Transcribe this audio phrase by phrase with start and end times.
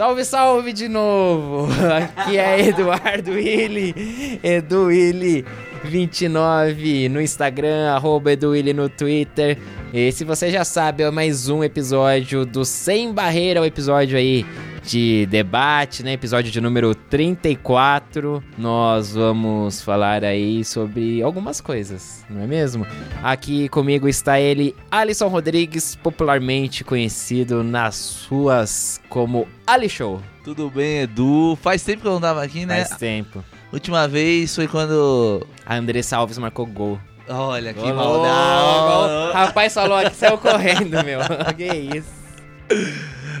[0.00, 1.68] Salve, salve de novo!
[2.16, 5.44] Aqui é Eduardo Willi, Edu Willi
[5.84, 9.58] 29 no Instagram, arroba Edu Willi no Twitter.
[9.92, 14.46] E se você já sabe, é mais um episódio do Sem Barreira, o episódio aí
[14.82, 16.12] de debate, né?
[16.12, 18.42] Episódio de número 34.
[18.56, 22.86] Nós vamos falar aí sobre algumas coisas, não é mesmo?
[23.22, 30.20] Aqui comigo está ele, Alisson Rodrigues, popularmente conhecido nas ruas como Ali Show.
[30.44, 31.56] Tudo bem, Edu?
[31.60, 32.84] Faz tempo que eu não tava aqui, né?
[32.84, 33.44] Faz tempo.
[33.72, 35.46] Última vez foi quando.
[35.64, 36.98] A Andressa Alves marcou gol.
[37.28, 39.32] Olha que Oh, maldade.
[39.34, 41.20] Rapaz falou aqui, saiu correndo, meu.
[41.56, 41.66] que
[41.96, 42.20] isso.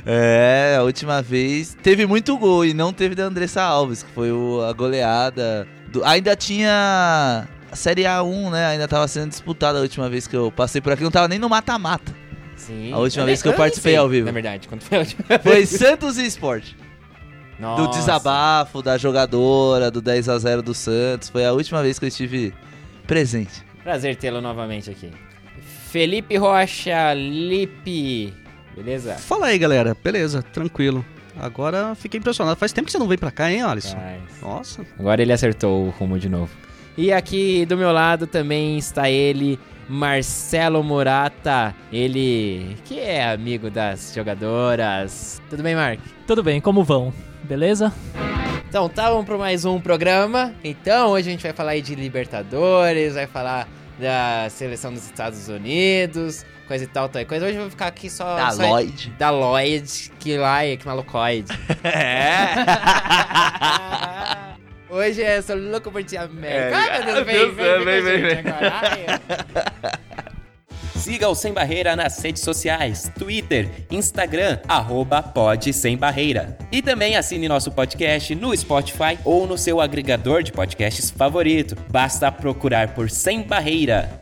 [0.06, 4.32] É, a última vez teve muito gol e não teve da Andressa Alves, que foi
[4.32, 5.66] o- a goleada.
[5.92, 8.66] do- ainda tinha a Série A1, né?
[8.66, 11.02] Ainda tava sendo disputada a última vez que eu passei por aqui.
[11.02, 12.14] Não tava nem no mata-mata.
[12.56, 12.92] Sim.
[12.92, 14.26] A última Eu vez que eu participei sei, ao vivo.
[14.26, 16.64] Na verdade, quando foi a última Foi Santos e Sport.
[17.58, 17.98] Do Nossa.
[17.98, 21.28] desabafo, da jogadora, do 10 a 0 do Santos.
[21.28, 22.54] Foi a última vez que eu estive
[23.06, 23.62] presente.
[23.82, 25.10] Prazer tê-lo novamente aqui.
[25.90, 28.32] Felipe Rocha, Lipe.
[28.82, 29.14] Beleza?
[29.16, 29.94] Fala aí, galera.
[30.02, 31.04] Beleza, tranquilo.
[31.38, 32.56] Agora fiquei impressionado.
[32.56, 33.96] Faz tempo que você não vem pra cá, hein, Alisson?
[33.98, 34.40] Faz.
[34.40, 34.86] Nossa.
[34.98, 36.50] Agora ele acertou o rumo de novo.
[36.96, 41.74] E aqui do meu lado também está ele, Marcelo Murata.
[41.92, 45.42] Ele que é amigo das jogadoras.
[45.50, 46.00] Tudo bem, Mark?
[46.26, 47.12] Tudo bem, como vão?
[47.42, 47.92] Beleza?
[48.66, 50.54] Então, tá, vamos para mais um programa.
[50.64, 53.68] Então, hoje a gente vai falar aí de Libertadores, vai falar
[53.98, 57.46] da seleção dos Estados Unidos, coisa e tal, tal coisa.
[57.46, 58.36] Hoje eu vou ficar aqui só...
[58.36, 59.12] Da só Lloyd.
[59.18, 61.50] Da Lloyd, que lá é que malucoide.
[61.82, 62.54] É.
[64.88, 66.56] Hoje é sou louco por ti, América.
[66.56, 68.44] É, Ai, meu Deus, vem, vem, vem, vem, vem,
[70.94, 75.24] Siga o Sem Barreira nas redes sociais, Twitter, Instagram, arroba
[75.72, 76.58] Sem Barreira.
[76.70, 81.76] E também assine nosso podcast no Spotify ou no seu agregador de podcasts favorito.
[81.88, 84.18] Basta procurar por Sem Barreira.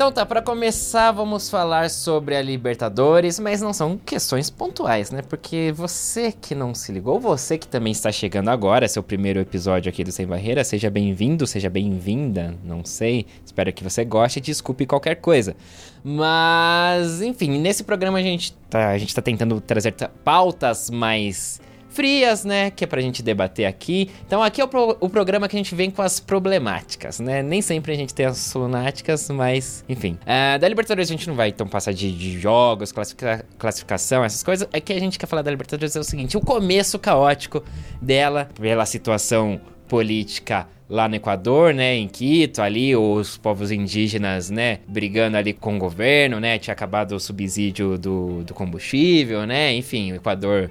[0.00, 5.20] Então tá, pra começar vamos falar sobre a Libertadores, mas não são questões pontuais, né?
[5.20, 9.90] Porque você que não se ligou, você que também está chegando agora, seu primeiro episódio
[9.90, 13.26] aqui do Sem Barreira, seja bem-vindo, seja bem-vinda, não sei.
[13.44, 15.54] Espero que você goste desculpe qualquer coisa.
[16.02, 21.60] Mas, enfim, nesse programa a gente tá, a gente tá tentando trazer ta- pautas mais
[21.90, 22.70] frias, né?
[22.70, 24.10] Que é pra gente debater aqui.
[24.26, 27.42] Então aqui é o, pro- o programa que a gente vem com as problemáticas, né?
[27.42, 30.16] Nem sempre a gente tem as lunáticas, mas enfim.
[30.24, 34.42] Ah, da Libertadores a gente não vai então passar de, de jogos, classifica- classificação, essas
[34.42, 34.66] coisas.
[34.72, 37.62] É que a gente quer falar da Libertadores é o seguinte: o começo caótico
[38.00, 44.78] dela, pela situação política lá no Equador, né, em Quito, ali os povos indígenas, né,
[44.88, 50.12] brigando ali com o governo, né, tinha acabado o subsídio do, do combustível, né, enfim,
[50.12, 50.68] o Equador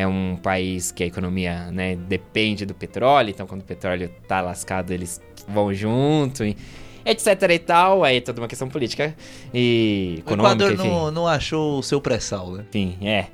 [0.00, 4.40] é um país que a economia, né, depende do petróleo, então quando o petróleo tá
[4.40, 6.56] lascado, eles vão junto, e
[7.04, 9.14] etc e tal, aí é toda uma questão política
[9.52, 10.88] e O econômica, Equador enfim.
[10.88, 12.64] não, não achou o seu pré-sal, né?
[12.68, 13.26] Enfim, é.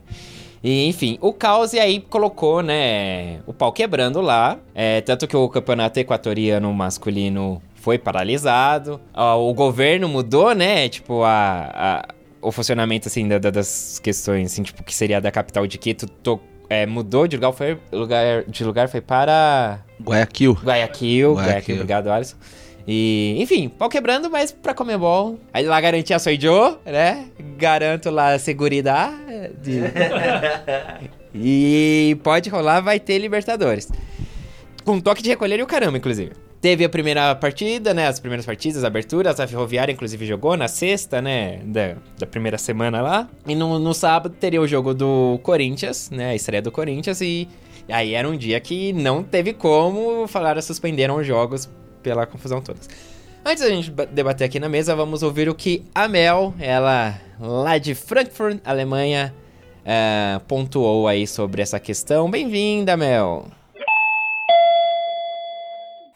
[0.62, 4.58] E, enfim, o caos aí colocou, né, o pau quebrando lá.
[4.75, 8.98] É, tanto que o campeonato equatoriano masculino foi paralisado.
[9.14, 10.88] O governo mudou, né?
[10.88, 12.08] Tipo, a, a-
[12.41, 16.06] o funcionamento, assim, da- da- das questões, assim, tipo, que seria da capital de Quito,
[16.08, 20.52] to- é, mudou de lugar, foi, lugar, de lugar, foi para Guayaquil.
[20.52, 21.34] Guayaquil.
[21.34, 21.75] Guayaquil, Guayaquil.
[21.76, 22.36] obrigado, Alisson.
[22.86, 25.38] E, enfim, pau quebrando, mas pra Comebol.
[25.52, 27.26] Aí lá garantia sou Joe, né?
[27.56, 29.81] Garanto lá a seguridade.
[31.34, 33.90] e pode rolar, vai ter Libertadores.
[34.84, 36.32] Com toque de recolher e o caramba, inclusive.
[36.64, 38.06] Teve a primeira partida, né?
[38.06, 39.38] As primeiras partidas, aberturas.
[39.38, 41.61] A Ferroviária, inclusive, jogou na sexta, né?
[41.62, 43.28] Da, da primeira semana lá.
[43.46, 46.31] E no, no sábado teria o jogo do Corinthians, né?
[46.31, 47.20] A estreia do Corinthians.
[47.20, 47.46] E
[47.87, 50.26] aí era um dia que não teve como.
[50.26, 51.69] Falaram, suspenderam os jogos
[52.02, 52.81] pela confusão toda.
[53.44, 57.20] Antes da gente ba- debater aqui na mesa, vamos ouvir o que a Mel, ela
[57.38, 59.34] lá de Frankfurt, Alemanha,
[59.84, 62.31] eh, pontuou aí sobre essa questão.
[62.31, 63.49] Bem-vinda, Mel.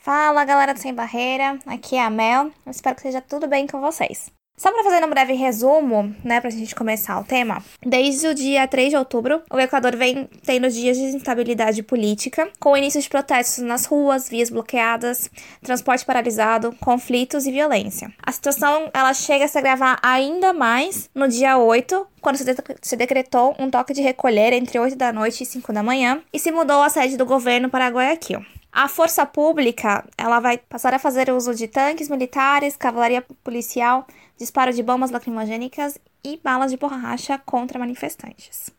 [0.09, 3.79] Fala galera do Sem Barreira, aqui é a Mel, espero que seja tudo bem com
[3.79, 4.33] vocês.
[4.59, 7.63] Só para fazer um breve resumo, né, pra gente começar o tema.
[7.81, 12.77] Desde o dia 3 de outubro, o Equador vem tendo dias de instabilidade política, com
[12.77, 15.31] início de protestos nas ruas, vias bloqueadas,
[15.63, 18.13] transporte paralisado, conflitos e violência.
[18.21, 22.37] A situação, ela chega a se agravar ainda mais no dia 8, quando
[22.83, 26.39] se decretou um toque de recolher entre 8 da noite e 5 da manhã e
[26.41, 28.45] se mudou a sede do governo para Guayaquil.
[28.73, 34.07] A força pública, ela vai passar a fazer uso de tanques militares, cavalaria policial,
[34.39, 38.73] disparo de bombas lacrimogênicas e balas de borracha contra manifestantes.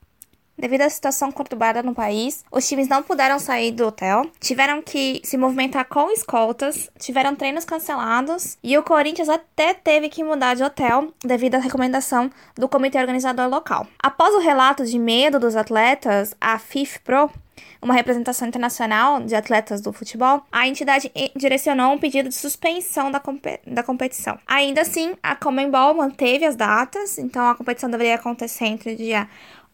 [0.60, 5.22] Devido à situação conturbada no país, os times não puderam sair do hotel, tiveram que
[5.24, 10.64] se movimentar com escoltas, tiveram treinos cancelados e o Corinthians até teve que mudar de
[10.64, 13.88] hotel devido à recomendação do comitê organizador local.
[14.04, 17.32] Após o relato de medo dos atletas, a FIFPro
[17.82, 23.20] uma representação internacional de atletas do futebol, a entidade direcionou um pedido de suspensão da,
[23.20, 24.38] comp da competição.
[24.46, 29.28] Ainda assim, a Comembol manteve as datas, então a competição deveria acontecer entre dia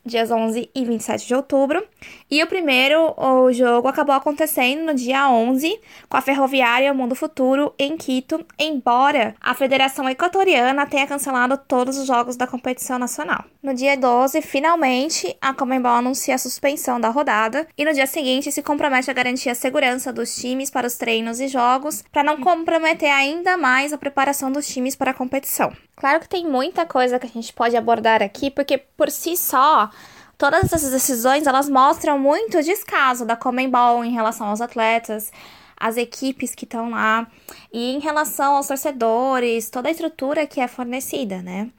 [0.06, 1.84] dias 11 e 27 de outubro.
[2.30, 5.80] E o primeiro o jogo acabou acontecendo no dia 11,
[6.10, 12.08] com a Ferroviária Mundo Futuro em Quito, embora a Federação Equatoriana tenha cancelado todos os
[12.08, 13.46] jogos da competição nacional.
[13.62, 18.52] No dia 12, finalmente, a Comembol anuncia a suspensão da rodada e no dia seguinte
[18.52, 22.42] se compromete a garantir a segurança dos times para os treinos e jogos, para não
[22.42, 25.72] comprometer ainda mais a preparação dos times para a competição.
[25.96, 29.90] Claro que tem muita coisa que a gente pode abordar aqui, porque por si só,
[30.38, 35.32] todas essas decisões elas mostram muito o descaso da Comembol em relação aos atletas,
[35.78, 37.28] as equipes que estão lá
[37.72, 41.70] e em relação aos torcedores, toda a estrutura que é fornecida, né?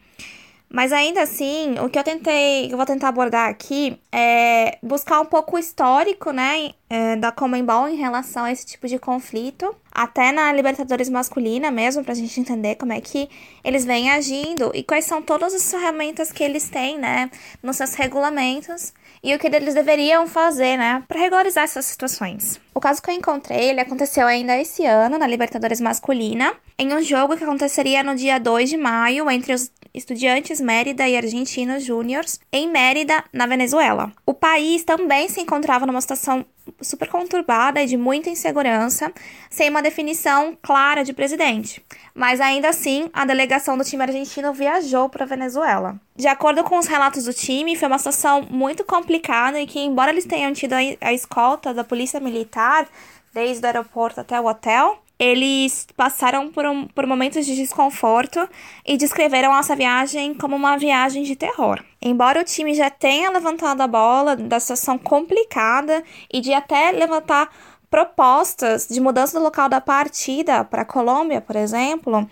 [0.69, 5.25] Mas ainda assim, o que eu tentei, eu vou tentar abordar aqui é buscar um
[5.25, 10.33] pouco o histórico, né, é, da Comembol em relação a esse tipo de conflito, até
[10.33, 13.29] na Libertadores masculina mesmo, pra gente entender como é que
[13.65, 17.31] eles vêm agindo e quais são todas as ferramentas que eles têm, né,
[17.63, 18.93] nos seus regulamentos
[19.23, 22.61] e o que eles deveriam fazer, né, para regularizar essas situações.
[22.75, 27.03] O caso que eu encontrei, ele aconteceu ainda esse ano na Libertadores masculina, em um
[27.03, 32.39] jogo que aconteceria no dia 2 de maio entre os Estudiantes Mérida e Argentinos Júniors
[32.53, 34.13] em Mérida, na Venezuela.
[34.27, 36.45] O país também se encontrava numa situação
[36.83, 39.11] super conturbada e de muita insegurança,
[39.49, 41.83] sem uma definição clara de presidente.
[42.15, 45.99] Mas ainda assim, a delegação do time argentino viajou para a Venezuela.
[46.15, 50.11] De acordo com os relatos do time, foi uma situação muito complicada e que, embora
[50.11, 52.87] eles tenham tido a escolta da polícia militar
[53.33, 58.47] desde o aeroporto até o hotel, eles passaram por, um, por momentos de desconforto
[58.85, 61.83] e descreveram essa viagem como uma viagem de terror.
[62.03, 67.51] Embora o time já tenha levantado a bola da situação complicada e de até levantar
[67.91, 72.29] propostas de mudança do local da partida para a Colômbia, por exemplo,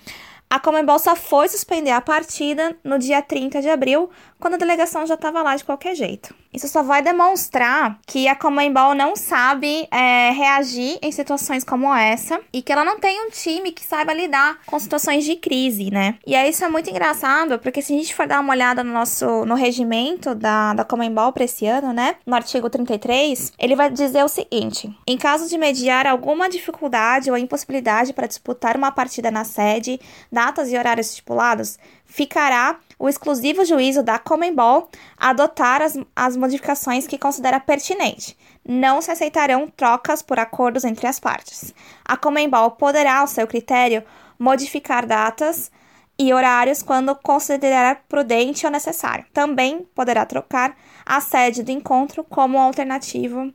[0.51, 4.11] a Comembol só foi suspender a partida no dia 30 de abril,
[4.45, 6.35] quando a delegação já estava lá de qualquer jeito.
[6.53, 12.39] Isso só vai demonstrar que a Comembol não sabe é, reagir em situações como essa
[12.53, 16.17] e que ela não tem um time que saiba lidar com situações de crise, né?
[16.27, 18.93] E aí isso é muito engraçado, porque se a gente for dar uma olhada no
[18.93, 22.17] nosso no regimento da, da Comembol para esse ano, né?
[22.27, 27.39] No artigo 33, ele vai dizer o seguinte: em caso de mediar alguma dificuldade ou
[27.39, 29.99] impossibilidade para disputar uma partida na sede,
[30.31, 37.19] datas e horários estipulados, ficará o exclusivo juízo da Comembol adotar as, as modificações que
[37.19, 38.37] considera pertinente.
[38.67, 41.75] Não se aceitarão trocas por acordos entre as partes.
[42.05, 44.03] A Comembol poderá, ao seu critério,
[44.39, 45.71] modificar datas
[46.19, 49.25] e horários quando considerar prudente ou necessário.
[49.33, 53.53] Também poderá trocar a sede do encontro como alternativa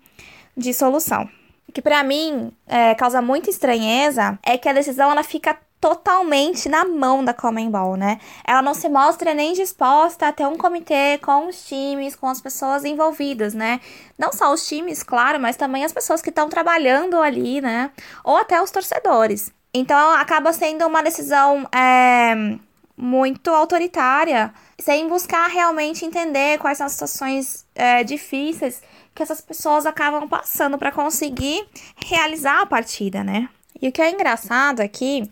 [0.56, 1.30] de solução.
[1.68, 6.68] O que para mim é, causa muita estranheza é que a decisão ela fica totalmente
[6.68, 8.20] na mão da Comembol, né?
[8.46, 12.42] Ela não se mostra nem disposta a ter um comitê com os times, com as
[12.42, 13.80] pessoas envolvidas, né?
[14.18, 17.92] Não só os times, claro, mas também as pessoas que estão trabalhando ali, né?
[18.24, 19.52] Ou até os torcedores.
[19.74, 22.58] Então acaba sendo uma decisão é,
[22.98, 28.82] muito autoritária, sem buscar realmente entender quais são as situações é, difíceis
[29.16, 31.66] que essas pessoas acabam passando para conseguir
[31.98, 33.50] realizar a partida, né?
[33.82, 35.30] E o que é engraçado aqui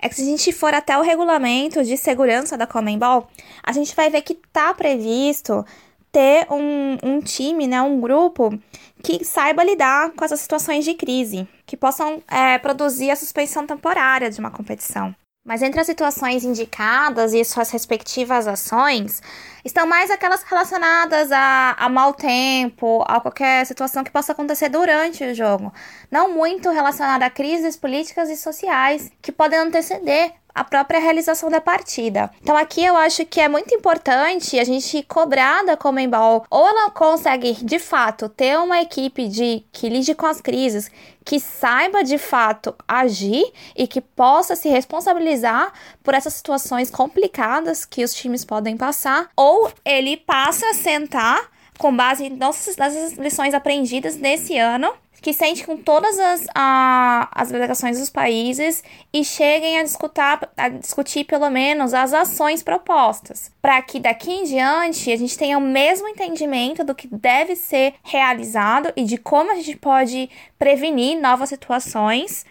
[0.00, 3.28] é que se a gente for até o regulamento de segurança da Comembol,
[3.62, 5.64] a gente vai ver que tá previsto
[6.12, 8.58] ter um, um time, né, um grupo
[9.02, 14.30] que saiba lidar com essas situações de crise, que possam é, produzir a suspensão temporária
[14.30, 15.14] de uma competição.
[15.44, 19.22] Mas entre as situações indicadas e suas respectivas ações,
[19.64, 25.24] estão mais aquelas relacionadas a, a mau tempo, a qualquer situação que possa acontecer durante
[25.24, 25.72] o jogo.
[26.10, 31.60] Não muito relacionada a crises políticas e sociais que podem anteceder a própria realização da
[31.60, 32.30] partida.
[32.42, 36.90] Então aqui eu acho que é muito importante a gente cobrar da Comembol ou ela
[36.90, 40.90] consegue de fato ter uma equipe de que lide com as crises,
[41.24, 43.44] que saiba de fato agir
[43.76, 49.70] e que possa se responsabilizar por essas situações complicadas que os times podem passar, ou
[49.84, 56.18] ele passa a sentar com base nas lições aprendidas nesse ano que sente com todas
[56.18, 62.14] as, a, as delegações dos países e cheguem a, discutar, a discutir pelo menos as
[62.14, 67.06] ações propostas, para que daqui em diante a gente tenha o mesmo entendimento do que
[67.06, 72.46] deve ser realizado e de como a gente pode prevenir novas situações.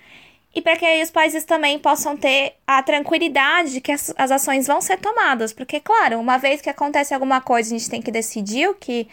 [0.53, 4.31] E para que aí os países também possam ter a tranquilidade de que as, as
[4.31, 5.53] ações vão ser tomadas.
[5.53, 9.07] Porque, claro, uma vez que acontece alguma coisa, a gente tem que decidir o que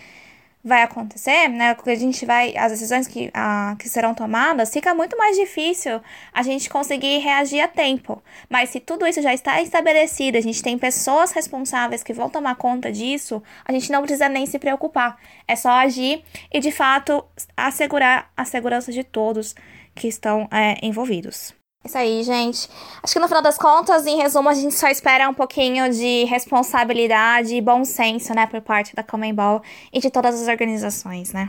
[0.66, 1.74] vai acontecer, né?
[1.74, 6.00] Porque a gente vai, as decisões que, a, que serão tomadas, fica muito mais difícil
[6.32, 8.20] a gente conseguir reagir a tempo.
[8.50, 12.56] Mas se tudo isso já está estabelecido, a gente tem pessoas responsáveis que vão tomar
[12.56, 15.16] conta disso, a gente não precisa nem se preocupar.
[15.46, 17.24] É só agir e, de fato,
[17.56, 19.54] assegurar a segurança de todos
[19.94, 21.54] que estão é, envolvidos.
[21.86, 22.68] Isso aí, gente.
[23.00, 26.24] Acho que no final das contas, em resumo, a gente só espera um pouquinho de
[26.24, 29.62] responsabilidade e bom senso, né, por parte da Comembol
[29.92, 31.48] e de todas as organizações, né?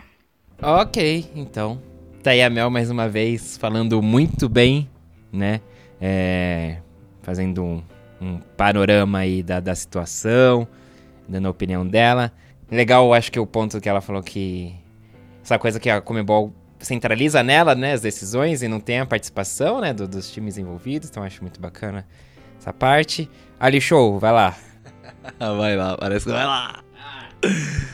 [0.62, 1.82] Ok, então.
[2.22, 4.88] Tá aí a Mel mais uma vez falando muito bem,
[5.32, 5.60] né?
[6.00, 6.78] É,
[7.24, 7.84] fazendo um,
[8.22, 10.68] um, panorama aí da, da situação,
[11.28, 12.32] dando a opinião dela.
[12.70, 14.76] Legal, acho que o ponto que ela falou que
[15.44, 19.82] essa coisa que a Comebol centraliza nela, né, as decisões e não tem a participação,
[19.82, 21.10] né, do, dos times envolvidos.
[21.10, 22.06] Então acho muito bacana
[22.60, 23.30] essa parte.
[23.60, 24.56] Ali, show, vai lá.
[25.40, 26.84] vai lá, parece que vai lá.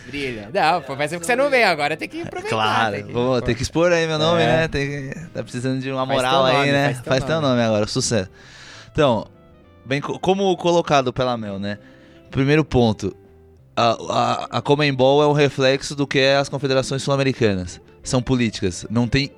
[0.07, 0.49] Brilha.
[0.53, 2.55] Não, pô, faz tempo que você não vem agora, tem que aproveitar.
[2.55, 4.45] Claro, tem que, vou, tem que expor aí meu nome, é.
[4.45, 4.67] né?
[4.67, 6.85] Tem que, tá precisando de uma moral aí, nome, né?
[6.85, 7.33] Faz, teu, faz nome.
[7.33, 8.29] teu nome agora, sucesso.
[8.91, 9.27] Então,
[9.85, 11.77] bem, como colocado pela Mel, né?
[12.31, 13.15] Primeiro ponto,
[13.75, 18.85] a, a, a Comembol é um reflexo do que é as confederações sul-americanas são políticas.
[18.89, 19.31] Não tem,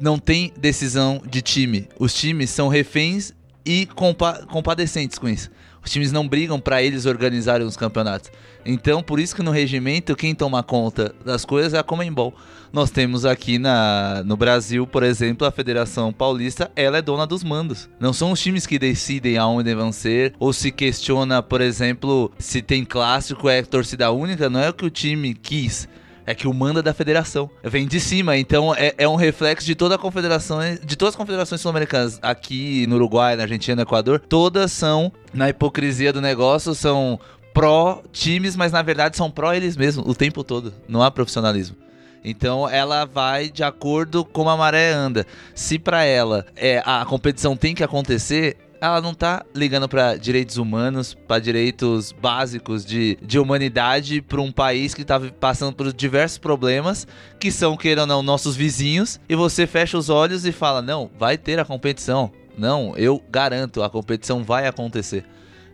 [0.00, 1.88] não tem decisão de time.
[1.98, 3.32] Os times são reféns
[3.64, 5.50] e compa compadecentes com isso.
[5.84, 8.30] Os times não brigam para eles organizarem os campeonatos.
[8.64, 12.34] Então, por isso que no regimento, quem toma conta das coisas é a Comembol.
[12.72, 17.42] Nós temos aqui na, no Brasil, por exemplo, a Federação Paulista, ela é dona dos
[17.42, 17.88] mandos.
[17.98, 22.60] Não são os times que decidem aonde vão ser, ou se questiona, por exemplo, se
[22.60, 25.88] tem clássico, é torcida única, não é o que o time quis
[26.28, 27.48] é que o manda da federação.
[27.64, 31.16] Vem de cima, então é, é um reflexo de toda a confederação, de todas as
[31.16, 36.74] confederações sul-americanas, aqui no Uruguai, na Argentina, no Equador, todas são, na hipocrisia do negócio,
[36.74, 37.18] são
[37.54, 40.74] pró times, mas na verdade são pró eles mesmos o tempo todo.
[40.86, 41.76] Não há profissionalismo.
[42.22, 45.26] Então ela vai de acordo com a maré anda.
[45.54, 50.56] Se para ela é, a competição tem que acontecer, ela não tá ligando para direitos
[50.56, 56.38] humanos, para direitos básicos de, de humanidade para um país que tá passando por diversos
[56.38, 57.06] problemas,
[57.40, 61.10] que são, queira ou não, nossos vizinhos, e você fecha os olhos e fala: não,
[61.18, 62.30] vai ter a competição.
[62.56, 65.24] Não, eu garanto, a competição vai acontecer.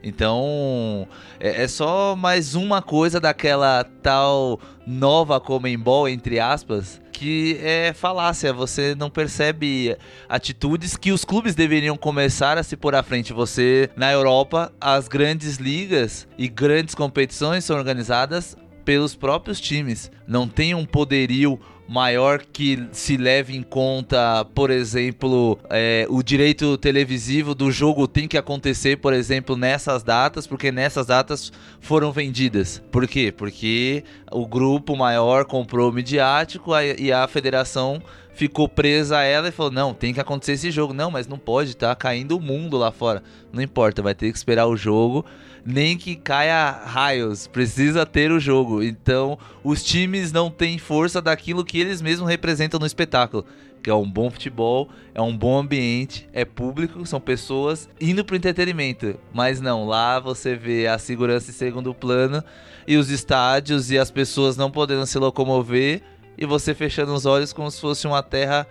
[0.02, 1.08] Então,
[1.40, 8.52] é, é, só mais uma coisa daquela tal nova Comembol, entre aspas, que é falácia.
[8.52, 9.97] Você não percebe
[10.28, 13.33] atitudes que os clubes deveriam começar a se pôr à frente.
[13.33, 20.11] Você, na Europa, as grandes ligas e grandes competições são organizadas pelos próprios times.
[20.26, 26.79] Não tem um poderio maior que se leve em conta, por exemplo, é, o direito
[26.79, 32.83] televisivo do jogo tem que acontecer, por exemplo, nessas datas, porque nessas datas foram vendidas.
[32.91, 33.33] Por quê?
[33.37, 38.03] Porque o grupo maior comprou o midiático e a federação
[38.35, 40.93] ficou presa a ela e falou: não, tem que acontecer esse jogo.
[40.93, 43.23] Não, mas não pode, tá caindo o mundo lá fora.
[43.53, 45.25] Não importa, vai ter que esperar o jogo
[45.64, 48.83] nem que caia raios, precisa ter o jogo.
[48.83, 53.44] Então, os times não têm força daquilo que eles mesmos representam no espetáculo.
[53.83, 58.37] Que é um bom futebol, é um bom ambiente, é público, são pessoas indo pro
[58.37, 59.18] entretenimento.
[59.33, 62.42] Mas não, lá você vê a segurança em segundo plano
[62.87, 66.02] e os estádios e as pessoas não podendo se locomover
[66.37, 68.66] e você fechando os olhos como se fosse uma terra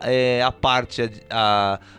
[0.00, 1.08] é, a parte a,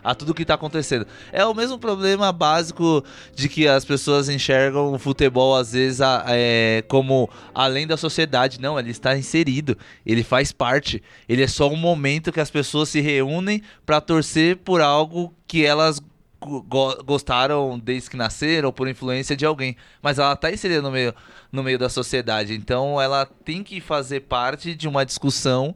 [0.02, 1.06] a, a, tudo que está acontecendo.
[1.32, 3.04] É o mesmo problema básico
[3.34, 8.60] de que as pessoas enxergam o futebol às vezes a, é, como além da sociedade.
[8.60, 11.02] Não, ele está inserido, ele faz parte.
[11.28, 15.64] Ele é só um momento que as pessoas se reúnem para torcer por algo que
[15.64, 16.00] elas
[16.40, 19.76] go gostaram desde que nasceram ou por influência de alguém.
[20.00, 21.14] Mas ela está inserida no meio,
[21.50, 22.54] no meio da sociedade.
[22.54, 25.74] Então ela tem que fazer parte de uma discussão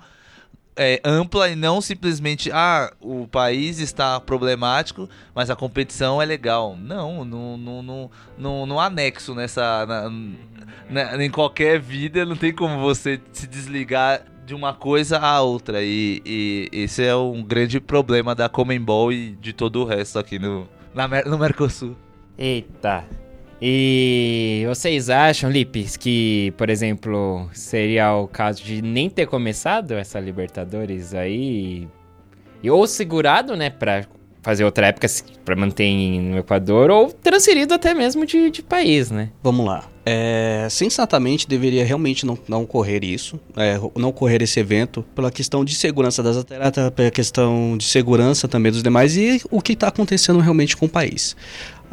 [0.77, 6.77] é, ampla e não simplesmente, ah, o país está problemático, mas a competição é legal.
[6.79, 9.87] Não, não, não, não, não, não há nexo nessa.
[9.87, 15.41] Na, na, em qualquer vida não tem como você se desligar de uma coisa à
[15.41, 15.83] outra.
[15.83, 20.39] E, e esse é um grande problema da Comembol e de todo o resto aqui
[20.39, 21.97] no, na, no Mercosul.
[22.39, 23.05] Eita.
[23.61, 30.21] E vocês acham, Lipes, que, por exemplo, seria o caso de nem ter começado essa
[30.21, 31.89] Libertadores aí?
[32.63, 34.05] E, ou segurado, né, pra
[34.43, 35.09] fazer outra época
[35.45, 39.31] pra manter no Equador, ou transferido até mesmo de, de país, né?
[39.43, 39.89] Vamos lá.
[40.05, 45.65] É, sensatamente deveria realmente não, não ocorrer isso, é, não ocorrer esse evento, pela questão
[45.65, 49.89] de segurança das atletas, pela questão de segurança também dos demais e o que está
[49.89, 51.35] acontecendo realmente com o país.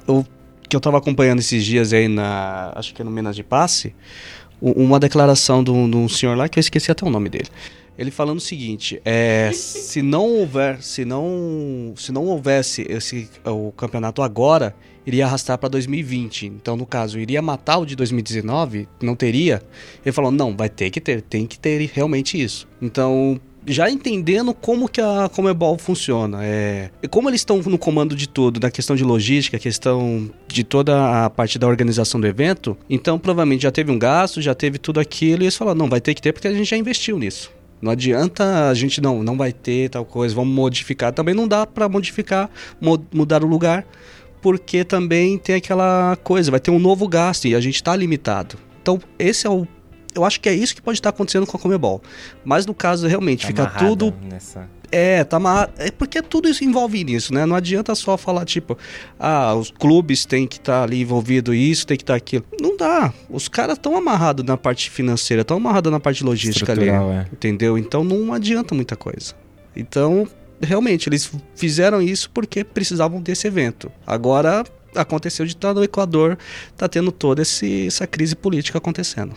[0.08, 0.24] Eu
[0.68, 2.72] que eu estava acompanhando esses dias aí na.
[2.76, 3.94] Acho que é no Minas de Passe,
[4.62, 7.50] uma declaração de um, de um senhor lá que eu esqueci até o nome dele.
[7.98, 13.72] Ele falando o seguinte: é, se não houver, se não, se não houvesse esse o
[13.72, 16.48] campeonato agora, iria arrastar para 2020.
[16.48, 19.62] Então, no caso, iria matar o de 2019, não teria.
[20.04, 22.68] Ele falou: não, vai ter que ter, tem que ter realmente isso.
[22.82, 26.40] Então, já entendendo como que a Comebol funciona.
[26.42, 31.26] É, como eles estão no comando de tudo, da questão de logística, questão de toda
[31.26, 35.00] a parte da organização do evento, então provavelmente já teve um gasto, já teve tudo
[35.00, 37.52] aquilo, e eles falaram, não, vai ter que ter porque a gente já investiu nisso.
[37.82, 41.12] Não adianta a gente não, não vai ter tal coisa, vamos modificar.
[41.12, 42.50] Também não dá para modificar,
[43.12, 43.86] mudar o lugar,
[44.42, 48.58] porque também tem aquela coisa, vai ter um novo gasto e a gente está limitado.
[48.82, 49.68] Então, esse é o
[50.16, 52.02] eu acho que é isso que pode estar acontecendo com a Comebol.
[52.44, 54.14] Mas no caso, realmente, tá fica tudo.
[54.22, 54.70] Nessa...
[54.92, 55.74] É, tá amarrado.
[55.78, 57.48] É porque tudo isso envolve nisso, né?
[57.48, 58.78] Não adianta só falar, tipo,
[59.20, 62.46] ah, os clubes têm que estar tá ali envolvido isso, tem que estar tá aquilo.
[62.62, 63.12] Não dá.
[63.28, 66.90] Os caras estão amarrados na parte financeira, estão amarrados na parte logística ali.
[66.90, 67.26] É.
[67.32, 67.76] Entendeu?
[67.76, 69.34] Então não adianta muita coisa.
[69.76, 70.28] Então,
[70.62, 73.92] realmente, eles fizeram isso porque precisavam desse evento.
[74.06, 74.64] Agora
[74.96, 76.38] aconteceu de estar no Equador,
[76.78, 79.36] tá tendo toda esse, essa crise política acontecendo.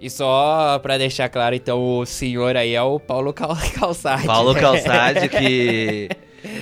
[0.00, 4.26] E só pra deixar claro, então, o senhor aí é o Paulo Cal Calçade.
[4.26, 6.08] Paulo Calçade, que,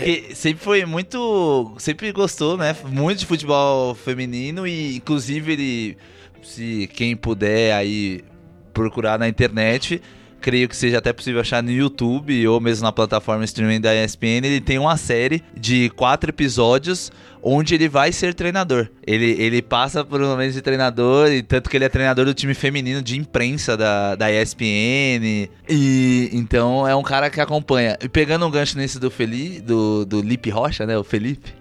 [0.03, 1.73] que sempre foi muito.
[1.79, 2.75] Sempre gostou, né?
[2.85, 5.97] Muito de futebol feminino e, inclusive, ele.
[6.43, 8.25] Se quem puder aí
[8.73, 10.03] procurar na internet,
[10.41, 14.45] creio que seja até possível achar no YouTube ou mesmo na plataforma streaming da ESPN,
[14.45, 17.11] ele tem uma série de quatro episódios
[17.43, 18.89] onde ele vai ser treinador.
[19.07, 22.35] Ele, ele passa por um momento de treinador, e tanto que ele é treinador do
[22.35, 25.49] time feminino de imprensa da, da ESPN.
[25.69, 27.97] E então é um cara que acompanha.
[28.03, 30.99] E pegando um gancho nesse do Felipe, do, do Lipe Rocha, né?
[30.99, 31.55] O Felipe.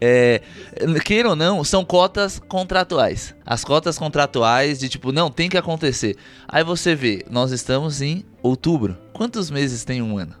[0.00, 0.42] É,
[1.04, 3.34] queira ou não, são cotas contratuais.
[3.44, 6.16] As cotas contratuais de tipo, não, tem que acontecer.
[6.46, 8.96] Aí você vê, nós estamos em outubro.
[9.12, 10.34] Quantos meses tem um ano?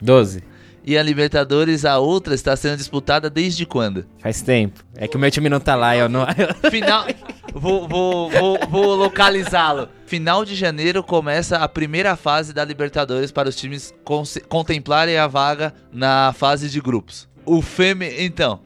[0.00, 0.42] Doze.
[0.84, 4.06] E a Libertadores, a outra, está sendo disputada desde quando?
[4.18, 4.82] Faz tempo.
[4.96, 6.26] É que o meu time não tá lá, eu não.
[6.70, 7.06] Final.
[7.52, 9.88] vou, vou, vou, vou localizá-lo.
[10.06, 13.94] Final de janeiro começa a primeira fase da Libertadores para os times
[14.48, 17.28] contemplarem a vaga na fase de grupos.
[17.44, 18.12] O femi...
[18.18, 18.60] Então,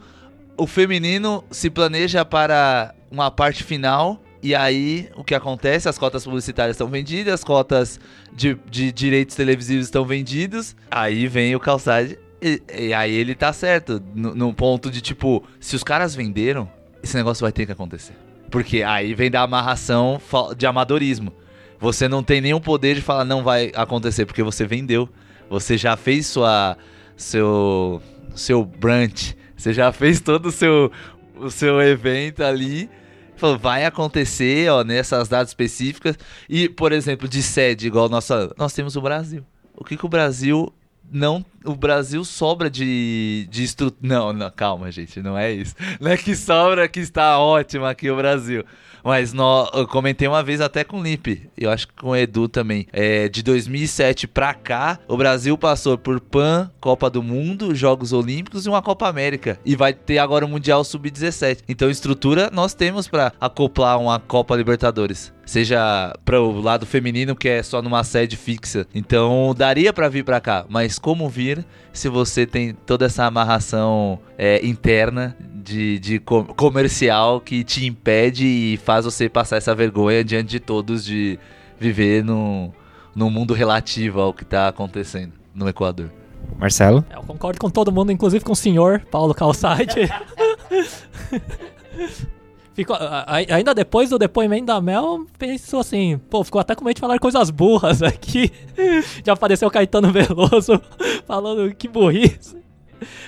[0.56, 4.20] o feminino se planeja para uma parte final.
[4.42, 5.88] E aí, o que acontece?
[5.88, 7.98] As cotas publicitárias estão vendidas, as cotas
[8.32, 10.76] de, de direitos televisivos estão vendidas.
[10.90, 12.14] Aí vem o calçado.
[12.42, 14.02] E, e, aí ele tá certo.
[14.14, 16.70] No ponto de tipo, se os caras venderam,
[17.02, 18.14] esse negócio vai ter que acontecer.
[18.50, 20.20] Porque aí vem da amarração
[20.56, 21.32] de amadorismo.
[21.80, 25.08] Você não tem nenhum poder de falar não vai acontecer, porque você vendeu.
[25.48, 26.76] Você já fez sua.
[27.16, 28.02] seu
[28.34, 30.90] seu brunch, você já fez todo o seu,
[31.36, 32.90] o seu evento ali.
[33.36, 36.16] Falou, vai acontecer, ó, nessas datas específicas.
[36.48, 38.52] E, por exemplo, de sede, igual nossa.
[38.56, 39.44] Nós temos o Brasil.
[39.76, 40.72] O que, que o Brasil
[41.14, 41.44] não.
[41.64, 44.00] O Brasil sobra de, de estrutura.
[44.02, 45.74] Não, não, calma, gente, não é isso.
[46.00, 48.64] Não é que sobra que está ótimo aqui o Brasil.
[49.04, 52.16] Mas no, eu comentei uma vez até com o Lipe, eu acho que com o
[52.16, 52.86] Edu também.
[52.90, 58.64] É, de 2007 pra cá, o Brasil passou por PAN, Copa do Mundo, Jogos Olímpicos
[58.64, 59.60] e uma Copa América.
[59.62, 61.64] E vai ter agora o Mundial Sub-17.
[61.68, 67.48] Então, estrutura nós temos para acoplar uma Copa Libertadores seja para o lado feminino que
[67.48, 68.86] é só numa sede fixa.
[68.94, 74.18] Então daria para vir para cá, mas como vir se você tem toda essa amarração
[74.36, 80.50] é, interna de, de comercial que te impede e faz você passar essa vergonha diante
[80.50, 81.38] de todos de
[81.78, 82.72] viver no,
[83.14, 86.10] no mundo relativo ao que está acontecendo no Equador.
[86.58, 87.04] Marcelo?
[87.08, 90.10] É, eu concordo com todo mundo, inclusive com o senhor Paulo Calçade.
[92.74, 96.84] ficou, a- a- ainda depois do depoimento da Mel, pensou assim, pô, ficou até com
[96.84, 98.50] medo de falar coisas burras aqui.
[99.24, 100.80] Já apareceu o Caetano Veloso
[101.26, 102.56] falando que burrice.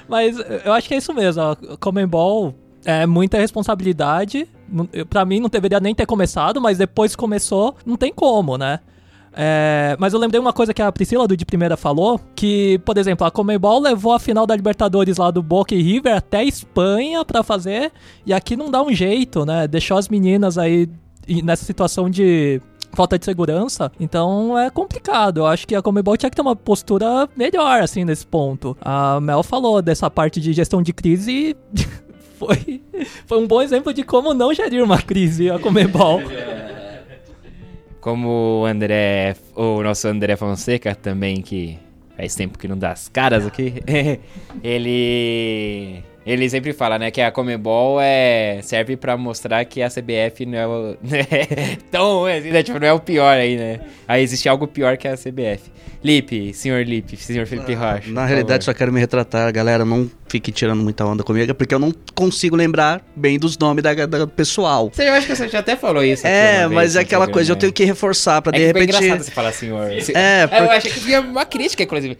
[0.08, 2.54] Mas eu acho que é isso mesmo, ó, Comembol
[2.84, 4.48] é muita responsabilidade.
[5.10, 8.80] Pra mim não deveria nem ter começado, mas depois começou, não tem como, né?
[9.38, 12.96] É, mas eu lembrei uma coisa que a Priscila do De Primeira falou, que, por
[12.96, 17.22] exemplo, a Comebol levou a final da Libertadores lá do Boca e River até Espanha
[17.22, 17.92] pra fazer,
[18.24, 19.68] e aqui não dá um jeito, né?
[19.68, 20.88] Deixou as meninas aí
[21.44, 22.62] nessa situação de
[22.94, 25.38] falta de segurança, então é complicado.
[25.38, 28.74] Eu acho que a Comebol tinha que ter uma postura melhor, assim, nesse ponto.
[28.80, 31.54] A Mel falou dessa parte de gestão de crise
[32.38, 32.82] foi,
[33.26, 36.22] foi um bom exemplo de como não gerir uma crise a Comebol.
[38.06, 41.76] Como o André, o nosso André Fonseca também, que
[42.16, 43.82] faz tempo que não dá as caras aqui,
[44.62, 50.46] ele ele sempre fala, né, que a Comebol é, serve pra mostrar que a CBF
[50.46, 50.96] não é, o,
[51.90, 53.80] tão ruim assim, né, tipo, não é o pior aí, né?
[54.06, 55.68] Aí existe algo pior que a CBF.
[56.04, 58.12] Lipe, senhor Lipe, senhor Felipe Rocha.
[58.12, 58.74] Na realidade, favor.
[58.74, 59.84] só quero me retratar, galera.
[59.84, 63.94] Não fique tirando muita onda comigo, porque eu não consigo lembrar bem dos nomes da,
[64.06, 64.90] da pessoal.
[64.92, 66.26] Você, eu acho que você já até falou isso.
[66.26, 68.58] aqui É, uma mas vez é no aquela coisa, eu tenho que reforçar pra É
[68.58, 68.96] de que repente.
[68.96, 69.90] engraçado você falar senhor.
[70.02, 72.16] Se- É, eu achei que vinha uma crítica, inclusive.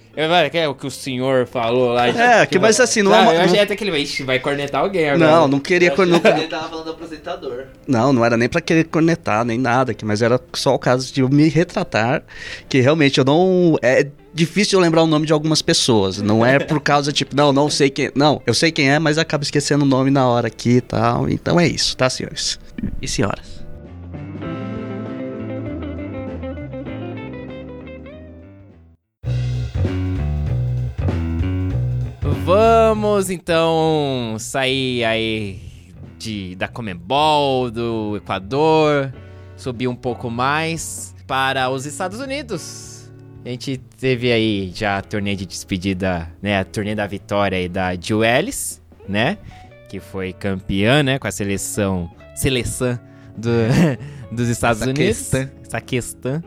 [0.51, 2.09] Que é o que o senhor falou lá.
[2.09, 4.81] É, que- mas assim, não é uma- Eu achei não- até que ele vai, cornetar
[4.83, 5.31] alguém agora.
[5.31, 6.38] Não, não queria cornetar.
[6.38, 7.64] Ele tava falando do apresentador.
[7.87, 11.12] Não, não era nem pra querer cornetar, nem nada, que- mas era só o caso
[11.12, 12.23] de eu me retratar,
[12.69, 13.77] que realmente eu não.
[13.83, 16.20] É difícil lembrar o nome de algumas pessoas.
[16.20, 18.12] Não é por causa, tipo, não, não sei quem.
[18.14, 21.29] Não, eu sei quem é, mas acabo esquecendo o nome na hora aqui e tal.
[21.29, 22.61] Então é isso, tá, senhores?
[23.01, 23.64] E senhoras?
[32.44, 35.61] Vamos então sair aí
[36.18, 39.12] de, da Comembol, do Equador,
[39.57, 42.95] subir um pouco mais para os Estados Unidos.
[43.46, 46.59] A gente teve aí já a turnê de despedida, né?
[46.59, 49.38] A turnê da vitória aí da Jill Ellis, né?
[49.88, 51.16] Que foi campeã, né?
[51.16, 52.98] Com a seleção, seleção
[53.37, 53.48] do,
[54.35, 55.38] dos Estados Saquestã.
[55.38, 55.62] Unidos.
[55.64, 56.42] Essa questão.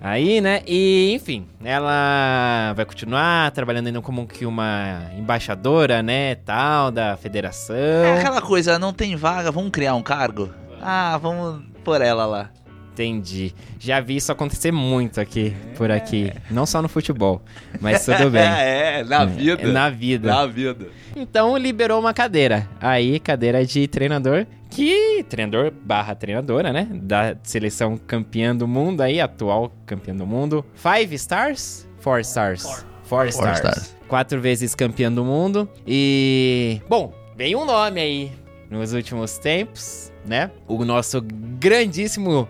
[0.00, 0.62] Aí, né?
[0.64, 6.36] E, enfim, ela vai continuar trabalhando ainda como que uma embaixadora, né?
[6.36, 7.74] Tal, da federação.
[7.74, 10.50] É aquela coisa, não tem vaga, vamos criar um cargo?
[10.80, 12.50] Ah, vamos por ela lá.
[12.98, 13.54] Entendi.
[13.78, 16.32] Já vi isso acontecer muito aqui, por aqui.
[16.50, 17.40] Não só no futebol,
[17.80, 18.42] mas tudo bem.
[18.42, 19.62] é, na vida.
[19.62, 20.28] É, na vida.
[20.28, 20.88] Na vida.
[21.14, 22.68] Então liberou uma cadeira.
[22.80, 26.88] Aí, cadeira de treinador, que treinador barra treinadora, né?
[26.92, 30.66] Da seleção campeã do mundo aí, atual campeã do mundo.
[30.74, 31.88] Five stars?
[32.00, 32.84] Four stars.
[33.04, 33.58] Four, stars.
[33.58, 33.96] stars.
[34.08, 35.68] Quatro vezes campeã do mundo.
[35.86, 36.80] E.
[36.88, 38.32] Bom, veio um nome aí
[38.68, 40.50] nos últimos tempos, né?
[40.66, 41.22] O nosso
[41.58, 42.48] grandíssimo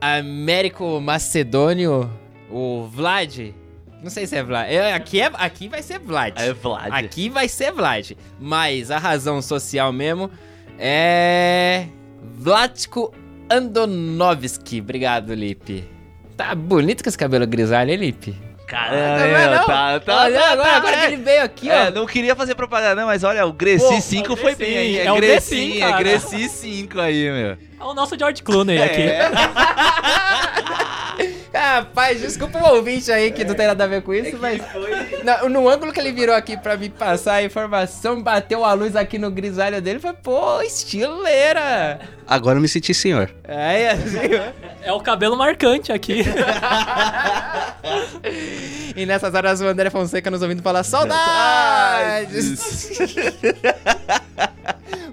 [0.00, 2.10] Américo Macedônio,
[2.50, 3.54] o Vlad.
[4.02, 4.70] Não sei se é Vlad.
[4.70, 6.34] É, Aqui, é, aqui vai ser Vlad.
[6.36, 6.92] É Vlad.
[6.92, 8.12] Aqui vai ser Vlad.
[8.38, 10.30] Mas a razão social mesmo
[10.78, 11.86] é.
[12.22, 13.12] Vlatko
[13.50, 14.80] Andonovski.
[14.80, 15.84] Obrigado, Lipe.
[16.36, 18.45] Tá bonito com esse cabelo grisalho, hein, Lipe?
[18.66, 19.64] Caramba, Tá vendo, não?
[19.66, 21.00] tá, tá, Olha, tá, agora, tá, agora é.
[21.00, 21.90] que ele veio aqui, É, ó.
[21.92, 24.58] não queria fazer propaganda, não, mas olha, o Greci Pô, 5 é o foi Greci,
[24.72, 24.98] bem aí.
[24.98, 25.92] É, é o Greci, é.
[25.98, 27.50] Greci 5 aí, meu.
[27.78, 29.02] É o nosso George Clooney aqui.
[31.56, 34.60] Rapaz, desculpa o ouvinte aí que não tem nada a ver com isso, mas.
[35.24, 38.94] Na- no ângulo que ele virou aqui pra me passar a informação, bateu a luz
[38.94, 41.98] aqui no grisalho dele, foi, pô, estileira!
[42.26, 43.30] Agora eu me senti senhor.
[43.46, 44.18] Aí, assim,
[44.82, 46.24] É o cabelo marcante aqui.
[48.96, 52.60] E nessas horas o André Fonseca nos ouvindo falar saudades!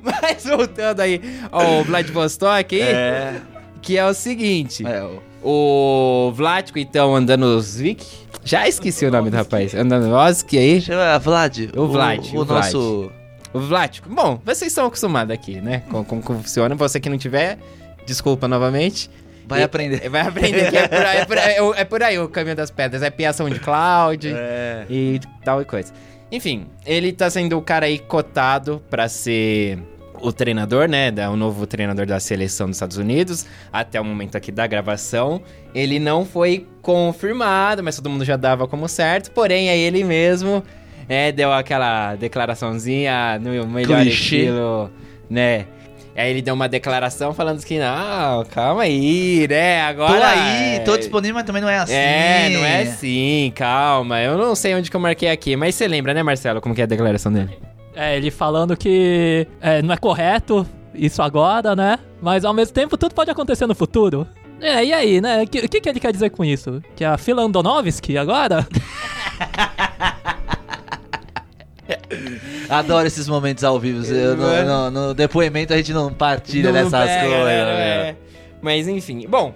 [0.04, 3.36] Mas voltando aí ao Vladivostok, É.
[3.82, 5.22] que é o seguinte: É, o...
[5.44, 8.06] o Vlatko, então, Andanovsvik.
[8.46, 9.74] Já esqueci o nome do rapaz.
[9.74, 10.82] Andanovski aí.
[10.82, 11.70] Chama Vlad.
[11.76, 12.66] O Vlad, O, o Vlad.
[12.66, 13.12] nosso...
[13.54, 14.10] O Vlatko.
[14.10, 15.84] Bom, vocês estão acostumados aqui, né?
[15.90, 16.74] Com como funciona.
[16.76, 17.58] Você que não tiver,
[18.06, 19.10] desculpa novamente.
[19.48, 20.08] Vai E- aprender.
[20.10, 22.72] Vai aprender que é por aí, é por aí, é por aí o caminho das
[22.72, 23.04] pedras.
[23.04, 24.86] É piação de cloud É.
[24.90, 25.94] e tal e coisa.
[26.32, 29.78] Enfim, ele tá sendo o cara aí cotado pra ser
[30.24, 31.12] o treinador, né?
[31.30, 33.46] O novo treinador da seleção dos Estados Unidos.
[33.72, 35.42] Até o momento aqui da gravação.
[35.76, 39.32] Ele não foi confirmado, mas todo mundo já dava como certo.
[39.32, 40.64] Porém, é ele mesmo.
[41.10, 44.38] É, deu aquela declaraçãozinha no melhor Clichê.
[44.38, 44.90] estilo,
[45.30, 45.66] né?
[46.16, 49.82] Aí ele deu uma declaração falando que, não, calma aí, né?
[49.82, 50.14] Agora.
[50.20, 51.94] Tô aí, é- tô disponível, mas também não é assim.
[51.94, 54.22] é, não é assim, calma.
[54.22, 56.82] Eu não sei onde que eu marquei aqui, mas você lembra, né, Marcelo, como que
[56.82, 57.58] é a declaração dele?
[57.96, 62.00] É, ele falando que é, não é correto isso agora, né?
[62.22, 64.28] Mas ao mesmo tempo tudo pode acontecer no futuro.
[64.62, 65.44] É, e aí, né?
[65.44, 66.82] O que, que, que ele quer dizer com isso?
[66.96, 68.66] Que a Fila Andonovski agora?
[72.70, 74.06] Adoro esses momentos ao vivo.
[74.06, 77.78] Eu, no, no- no depoimento a gente não partilha Não dessas pega, coisas, né, velho.
[77.78, 78.16] é.
[78.62, 79.54] Mas enfim, bom.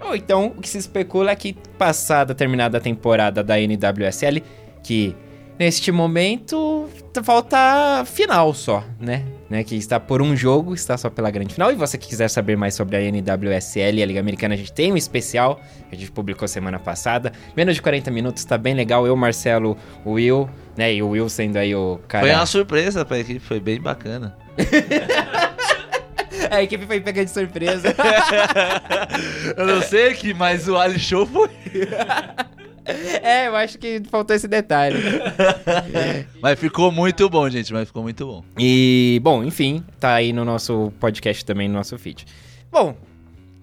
[0.00, 4.42] Ou então, o que se especula é que, passada terminada a temporada da NWSL,
[4.82, 5.14] que
[5.58, 6.88] neste momento
[7.24, 9.24] falta final só, né?
[9.50, 9.64] né?
[9.64, 11.72] Que está por um jogo, está só pela grande final.
[11.72, 14.72] E você que quiser saber mais sobre a NWSL e a Liga Americana, a gente
[14.72, 17.32] tem um especial que a gente publicou semana passada.
[17.56, 19.06] Menos de 40 minutos, tá bem legal.
[19.06, 20.94] Eu, Marcelo, o Will, né?
[20.94, 22.26] E o Will sendo aí o cara.
[22.26, 24.36] Foi uma surpresa pra equipe, foi bem bacana.
[26.50, 27.94] A equipe foi pega de surpresa.
[29.56, 31.50] Eu não sei que, mas o Ali Show foi.
[33.22, 34.96] é, eu acho que faltou esse detalhe.
[36.40, 38.44] Mas ficou muito bom, gente, mas ficou muito bom.
[38.58, 42.24] E, bom, enfim, tá aí no nosso podcast também, no nosso feed.
[42.70, 42.96] Bom,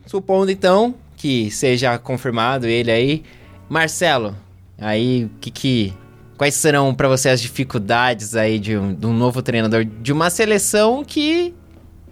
[0.06, 3.24] supondo então que seja confirmado ele aí,
[3.70, 4.36] Marcelo,
[4.78, 5.94] aí o que que.
[6.38, 10.30] Quais serão pra você as dificuldades aí de um, de um novo treinador de uma
[10.30, 11.54] seleção que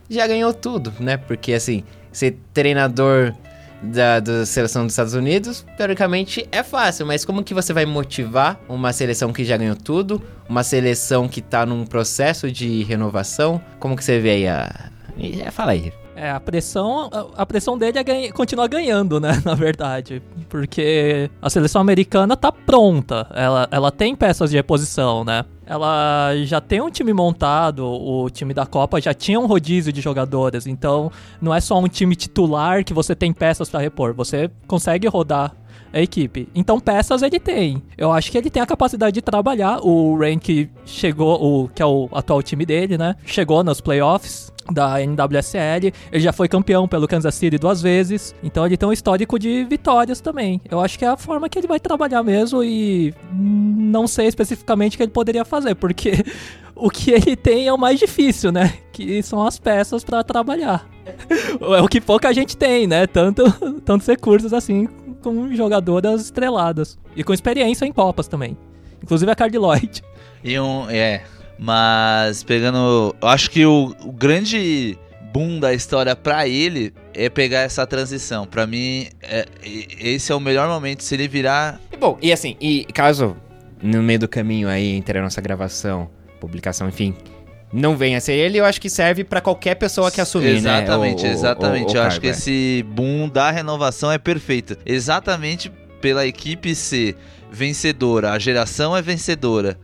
[0.10, 1.17] já ganhou tudo, né?
[1.17, 3.34] Porque assim, ser treinador
[3.84, 8.60] da, da seleção dos Estados Unidos, teoricamente é fácil, mas como que você vai motivar
[8.67, 13.62] uma seleção que já ganhou tudo, uma seleção que tá num processo de renovação?
[13.80, 14.91] Como que você vê aí a.
[15.52, 16.02] Fala aí.
[16.15, 20.21] É, a pressão, a- pressão dele é ganha, continuar ganhando, né, na verdade.
[20.47, 25.43] Porque a seleção americana tá pronta, ela, ela tem peças de reposição, né.
[25.65, 30.02] Ela já tem um time montado, o time da Copa já tinha um rodízio de
[30.02, 34.52] jogadores, então não é só um time titular que você tem peças pra repor, você
[34.67, 35.56] consegue rodar
[35.91, 36.49] a equipe.
[36.54, 37.82] Então peças ele tem.
[37.97, 39.80] Eu acho que ele tem a capacidade de trabalhar.
[39.82, 43.15] O que chegou, o que é o atual time dele, né?
[43.26, 45.93] Chegou nos playoffs da NWSL.
[46.12, 48.36] Ele já foi campeão pelo Kansas City duas vezes.
[48.43, 50.62] Então ele tem um histórico de vitórias também.
[50.69, 54.95] Eu acho que é a forma que ele vai trabalhar mesmo e não sei especificamente
[54.95, 56.23] o que ele poderia fazer, porque
[56.76, 58.73] o que ele tem é o mais difícil, né?
[58.91, 60.88] Que são as peças pra trabalhar.
[61.60, 63.06] É o que pouca gente tem, né?
[63.06, 63.43] Tanto,
[63.84, 64.88] tantos recursos assim
[65.21, 66.97] com jogadoras estreladas.
[67.15, 68.58] E com experiência em Copas também.
[69.02, 70.04] Inclusive a Cardi Lloyd.
[70.43, 70.89] E um.
[70.89, 71.23] É.
[71.57, 73.15] Mas pegando.
[73.21, 74.97] Eu acho que o, o grande
[75.33, 78.45] boom da história pra ele é pegar essa transição.
[78.45, 79.45] Pra mim, é-
[79.99, 81.03] esse é o melhor momento.
[81.03, 81.79] Se ele virar.
[81.91, 83.35] E, bom, e assim, e caso
[83.81, 87.13] no meio do caminho aí entre a nossa gravação, publicação, enfim,
[87.71, 91.23] não venha a ser ele, eu acho que serve pra qualquer pessoa que assumir, exatamente,
[91.23, 91.29] né?
[91.29, 91.89] o- exatamente.
[91.91, 92.29] o- o eu acho que é.
[92.31, 94.77] esse boom da renovação é perfeito.
[94.85, 95.69] Exatamente
[96.01, 97.15] pela equipe ser
[97.51, 98.31] vencedora.
[98.31, 99.77] A geração é vencedora.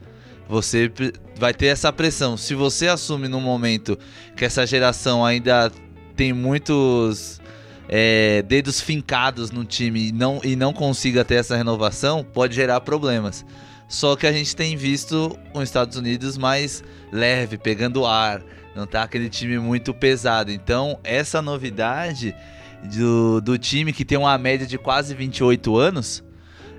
[0.47, 0.91] Você
[1.39, 2.36] vai ter essa pressão.
[2.36, 3.97] Se você assume num momento
[4.36, 5.71] que essa geração ainda
[6.15, 7.39] tem muitos
[7.88, 12.82] é, dedos fincados no time e não, e não consiga ter essa renovação, pode gerar
[12.82, 13.45] problemas.
[13.88, 18.43] Só que a gente tem visto os Estados Unidos mais leve, pegando ar,
[18.75, 20.52] não tá aquele time muito pesado.
[20.52, 22.36] Então, essa novidade
[22.84, 26.23] do, do time que tem uma média de quase 28 anos.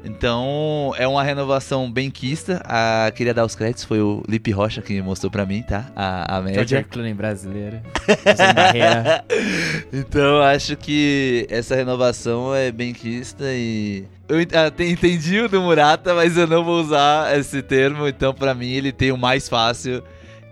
[0.04, 2.62] Então, é uma renovação bem quista.
[2.64, 5.90] A, queria dar os créditos, foi o Lipe Rocha que mostrou pra mim, tá?
[5.94, 6.66] A, a média.
[6.66, 7.80] George Clooney brasileiro.
[9.92, 14.04] Então acho que essa renovação é bem quista e.
[14.28, 18.54] Eu até entendi o do Murata, mas eu não vou usar esse termo, então pra
[18.54, 20.02] mim ele tem o mais fácil,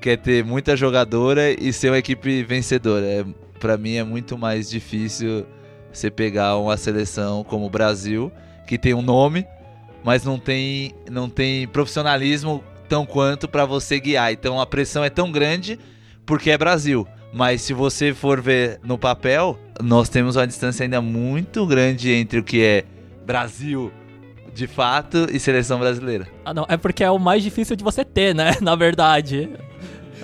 [0.00, 3.06] que é ter muita jogadora e ser uma equipe vencedora.
[3.06, 3.24] É,
[3.60, 5.46] pra mim é muito mais difícil
[5.92, 8.32] você pegar uma seleção como o Brasil,
[8.68, 9.46] que tem um nome,
[10.04, 14.32] mas não tem, não tem profissionalismo tão quanto pra você guiar.
[14.32, 15.78] Então a pressão é tão grande
[16.24, 17.08] porque é Brasil.
[17.32, 22.38] Mas se você for ver no papel, nós temos uma distância ainda muito grande entre
[22.38, 22.84] o que é
[23.26, 23.90] Brasil
[24.54, 26.26] de fato e seleção brasileira.
[26.44, 28.52] Ah, não, é porque é o mais difícil de você ter, né?
[28.60, 29.50] Na verdade.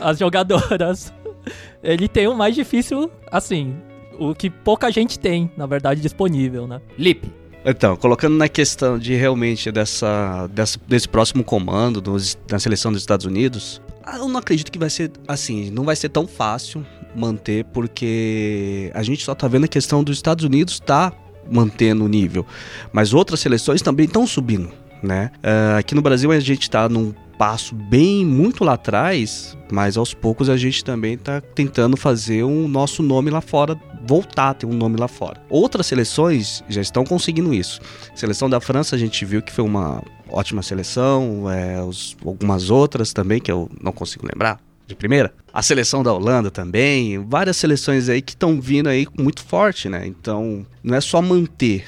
[0.00, 1.12] As jogadoras.
[1.82, 3.76] Ele tem o mais difícil, assim,
[4.18, 6.80] o que pouca gente tem, na verdade, disponível, né?
[6.98, 7.43] Lipe.
[7.64, 13.00] Então, colocando na questão de realmente dessa, dessa- desse próximo comando dos- da seleção dos
[13.00, 16.84] Estados Unidos, ah, eu não acredito que vai ser assim, não vai ser tão fácil
[17.16, 21.12] manter, porque a gente só tá vendo a questão dos Estados Unidos tá
[21.50, 22.44] mantendo o nível,
[22.92, 24.70] mas outras seleções também estão subindo,
[25.02, 25.30] né?
[25.42, 30.12] Ah, aqui no Brasil a gente tá num passo bem muito lá atrás, mas aos
[30.14, 33.74] poucos a gente também tá tentando fazer o nosso nome lá fora
[34.06, 35.40] voltar a ter um nome lá fora.
[35.48, 37.80] Outras seleções já estão conseguindo isso.
[38.14, 43.12] Seleção da França a gente viu que foi uma ótima seleção, é, os- algumas outras
[43.12, 44.58] também que eu não consigo lembrar.
[44.86, 45.32] de primeira.
[45.50, 50.06] A seleção da Holanda também, várias seleções aí que estão vindo aí muito forte, né?
[50.06, 51.86] Então, não é só manter,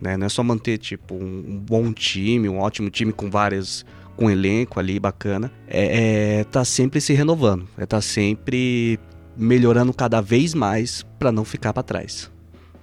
[0.00, 0.16] né?
[0.16, 3.86] Não é só manter, tipo, um bom time, um ótimo time com várias
[4.16, 8.98] com um elenco ali bacana, é, é tá sempre se renovando, é tá sempre
[9.36, 12.30] melhorando cada vez mais para não ficar para trás.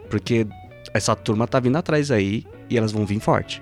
[0.09, 0.45] Porque
[0.93, 3.61] essa turma tá vindo atrás aí e elas vão vir forte.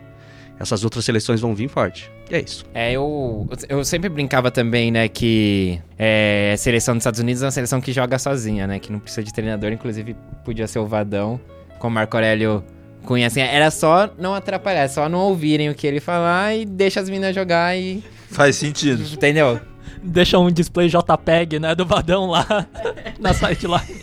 [0.60, 2.12] Essas outras seleções vão vir forte.
[2.30, 2.66] E é isso.
[2.74, 7.46] É, eu, eu sempre brincava também, né, que é, a seleção dos Estados Unidos é
[7.46, 10.86] uma seleção que joga sozinha, né, que não precisa de treinador, inclusive podia ser o
[10.86, 11.40] Vadão,
[11.80, 12.64] com o Marco Aurélio
[13.06, 17.00] Cunha, assim, era só não atrapalhar, só não ouvirem o que ele falar e deixa
[17.00, 18.04] as meninas jogar e...
[18.30, 19.02] Faz sentido.
[19.12, 19.60] Entendeu?
[20.02, 22.46] Deixa um display JPEG, né, do Vadão lá
[23.20, 23.84] na site lá.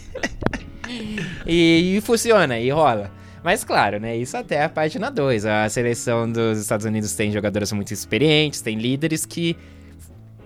[1.44, 3.10] E, e funciona, e rola.
[3.42, 4.16] Mas claro, né?
[4.16, 5.46] Isso até a página 2.
[5.46, 9.56] A seleção dos Estados Unidos tem jogadores muito experientes, tem líderes que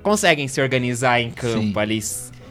[0.03, 1.79] conseguem se organizar em campo Sim.
[1.79, 2.01] ali.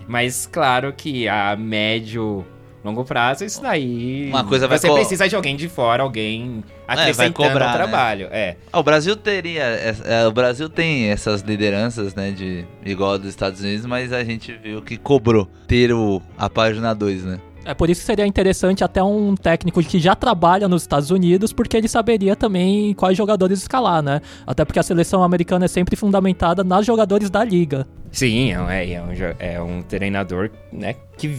[0.07, 2.43] Mas claro que a médio,
[2.83, 4.29] longo prazo, isso daí.
[4.29, 7.73] Uma coisa vai Você co- precisa de alguém de fora, alguém acrescentando cobrar, o né?
[7.73, 8.27] trabalho.
[8.31, 8.55] É.
[8.71, 9.63] Ah, o Brasil teria.
[9.63, 12.31] é, o Brasil tem essas lideranças, né?
[12.31, 16.93] De igual dos Estados Unidos, mas a gente viu que cobrou ter o, a página
[16.93, 17.39] 2, né?
[17.65, 21.51] É por isso que seria interessante até um técnico que já trabalha nos Estados Unidos,
[21.53, 24.21] porque ele saberia também quais jogadores escalar, né?
[24.47, 27.85] Até porque a seleção americana é sempre fundamentada nos jogadores da liga.
[28.11, 31.37] Sim, é, um- é, é um, é um treinador, né, que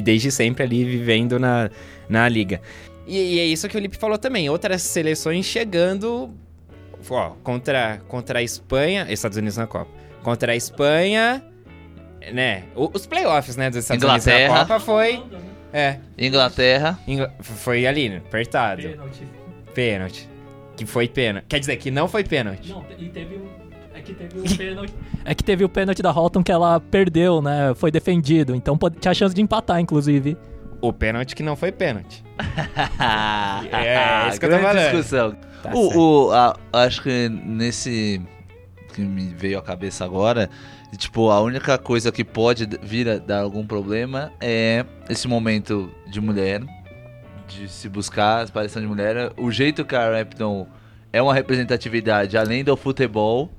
[0.00, 1.70] desde sempre ali vivendo na,
[2.08, 2.60] na liga.
[3.06, 4.48] E, e é isso que o Lipe falou também.
[4.48, 6.30] Outras seleções chegando,
[7.10, 9.90] ó, contra, contra a Espanha, Estados Unidos na Copa.
[10.22, 11.42] Contra a Espanha,
[12.32, 14.54] né, o- os playoffs, né, dos Estados Unidos Inglaterra.
[14.54, 15.22] na Copa foi...
[15.72, 16.98] É, Inglaterra.
[17.08, 18.82] Ingla- foi ali, né, apertado.
[19.74, 20.28] Pênalti.
[20.76, 21.46] Que foi pênalti.
[21.48, 22.68] Quer dizer, que não foi pênalti.
[22.70, 23.61] Não, e teve um.
[24.02, 24.94] É que teve o pênalti.
[25.24, 27.72] É que teve o pênalti da Holton que ela perdeu, né?
[27.76, 28.54] Foi defendido.
[28.54, 30.36] Então pode- tinha chance de empatar, inclusive.
[30.80, 32.24] O pênalti que não foi pênalti.
[33.72, 34.90] é, é isso que eu tô grande falando.
[34.90, 35.36] discussão.
[35.62, 38.20] Tá o, o- a- acho que nesse
[38.94, 40.50] que me veio à cabeça agora,
[40.98, 46.20] tipo, a única coisa que pode vir a dar algum problema é esse momento de
[46.20, 46.62] mulher,
[47.48, 50.66] de se buscar a aparição de mulher, o jeito que a Rapton
[51.12, 53.50] é uma representatividade além do futebol.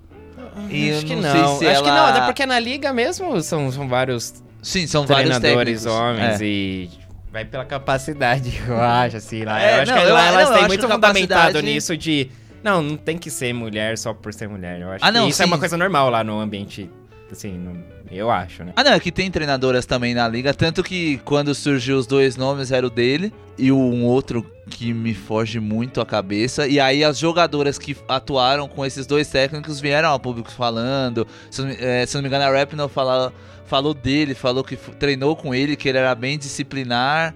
[0.70, 1.58] E acho que não não.
[1.60, 5.06] se acho que ela- não, até porque na liga mesmo são, são vários Sim, são
[5.06, 5.86] vários treinadores técnicos.
[6.02, 6.46] homens É.
[6.46, 6.90] e
[7.32, 9.44] vai pela capacidade, eu acho, assim.
[9.44, 9.62] Lá.
[9.62, 12.30] É, eu acho não, que eu- lá elas têm muito que fundamentado nisso de.
[12.64, 14.80] Não, não tem que ser mulher só por ser mulher.
[14.80, 15.52] Eu acho Ah, não, que isso é sim.
[15.52, 16.90] uma coisa normal lá no ambiente.
[17.34, 18.74] Assim, eu acho, né?
[18.76, 22.36] Ah, não, é que tem treinadoras também na liga, tanto que quando surgiu os dois
[22.36, 26.68] nomes era o dele e um outro que me foge muito a cabeça.
[26.68, 31.28] E aí as jogadoras que atuaram com esses dois técnicos vieram ao público falando.
[31.50, 33.34] Se, eh, se não me engano, a Rapinoe fala,
[33.66, 37.34] falou dele, falou que treinou com ele, que ele era bem disciplinar.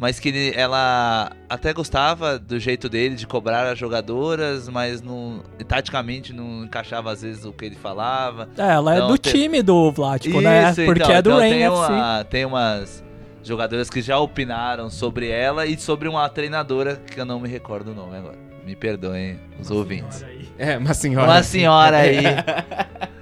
[0.00, 5.42] Mas que ele- ela até gostava do jeito dele de cobrar as jogadoras, mas não,
[5.68, 8.48] taticamente não encaixava às vezes o que ele falava.
[8.56, 10.70] É, ela é Não, do tem- time do Vlático, né?
[10.70, 13.04] Isso, Porque então, é do então Rain tem, uma- tem umas
[13.42, 17.92] jogadoras que já opinaram sobre ela e sobre uma treinadora que eu não me recordo
[17.92, 18.38] o nome agora.
[18.64, 20.24] Me perdoem os ouvintes.
[20.58, 21.26] É, uma senhora.
[21.26, 22.16] Uma senhora aí.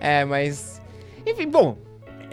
[0.00, 0.80] É, mas.
[1.26, 1.78] Enfim, bom.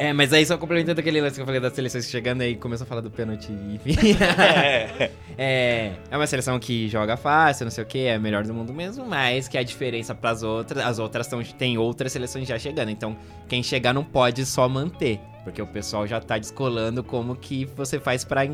[0.01, 2.85] É, mas aí só complementando aquele lance que eu falei das seleções chegando aí, começou
[2.85, 4.17] a falar do pênalti, enfim.
[5.37, 8.51] é, é uma seleção que joga fácil, não sei o que, é a melhor do
[8.51, 12.57] mundo mesmo, mas que a diferença pras outras, as outras tão, tem outras seleções já
[12.57, 12.89] chegando.
[12.89, 13.15] Então,
[13.47, 17.99] quem chegar não pode só manter, porque o pessoal já tá descolando como que você
[17.99, 18.47] faz pra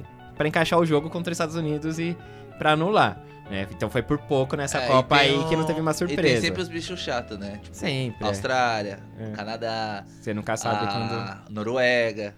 [0.46, 2.14] encaixar o jogo contra os Estados Unidos e
[2.58, 3.24] pra anular.
[3.50, 3.66] Né?
[3.72, 6.08] Então foi por pouco nessa É, Copa aí que não um- teve uma E tem
[6.08, 6.42] surpresa.
[6.42, 7.60] sempre os bichos chatos, né?
[7.64, 8.26] Tipo, Sempre.
[8.26, 8.28] é.
[8.28, 9.32] Austrália, É.
[9.32, 11.14] Canadá, Você nunca sabe quando.
[11.14, 12.36] a Noruega.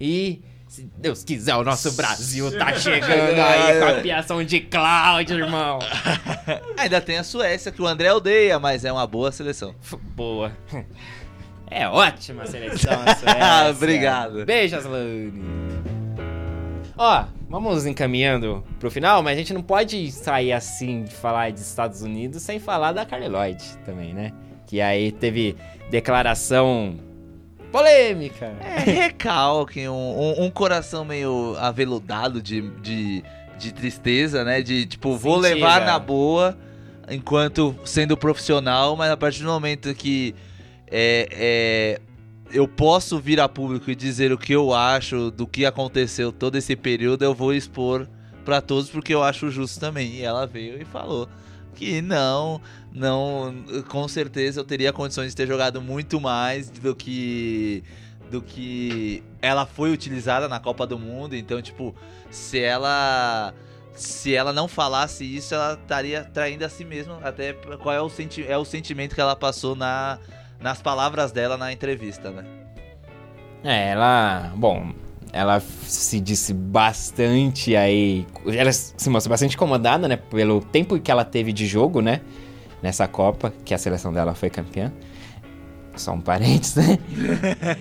[0.00, 5.38] E, se Deus quiser, o nosso Brasil tá chegando aí com a piação de Cláudio,
[5.38, 5.78] irmão.
[6.76, 9.74] Ainda tem a Suécia, que o André odeia, mas é uma boa seleção.
[10.16, 10.50] Boa.
[11.72, 13.70] É ótima a seleção, a Suécia.
[13.70, 14.44] Obrigado.
[14.44, 15.32] Beijo, Aslane.
[16.98, 21.58] Ó, vamos encaminhando pro final, mas a gente não pode sair assim de falar de
[21.58, 24.32] Estados Unidos sem falar da Carly Lloyd também, né?
[24.68, 25.56] Que aí teve
[25.90, 26.96] declaração
[27.72, 28.54] polêmica.
[28.60, 33.24] É recalque, um, um, um coração meio aveludado de, de,
[33.58, 34.62] de tristeza, né?
[34.62, 35.54] De tipo, vou Sentida.
[35.56, 36.56] levar na boa
[37.10, 40.36] enquanto sendo profissional, mas a partir do momento que
[40.86, 42.00] é, é,
[42.52, 46.56] eu posso vir a público e dizer o que eu acho do que aconteceu todo
[46.56, 48.08] esse período, eu vou expor
[48.44, 50.16] pra todos porque eu acho justo também.
[50.16, 51.28] E ela veio e falou
[51.74, 52.60] que não,
[52.92, 53.54] não,
[53.88, 57.82] com certeza eu teria condições de ter jogado muito mais do que
[58.30, 61.34] do que ela foi utilizada na Copa do Mundo.
[61.34, 61.94] Então, tipo,
[62.30, 63.52] se ela
[63.92, 67.18] se ela não falasse isso, ela estaria traindo a si mesma.
[67.22, 70.18] Até qual é o, senti é o sentimento que ela passou na,
[70.60, 72.44] nas palavras dela na entrevista, né?
[73.64, 74.52] É, ela.
[74.56, 74.92] Bom,
[75.32, 78.26] ela se disse bastante aí.
[78.46, 80.16] Ela se mostrou bastante incomodada, né?
[80.16, 82.20] Pelo tempo que ela teve de jogo, né?
[82.82, 84.92] Nessa Copa, que a seleção dela foi campeã.
[85.96, 86.98] Só um parênteses, né?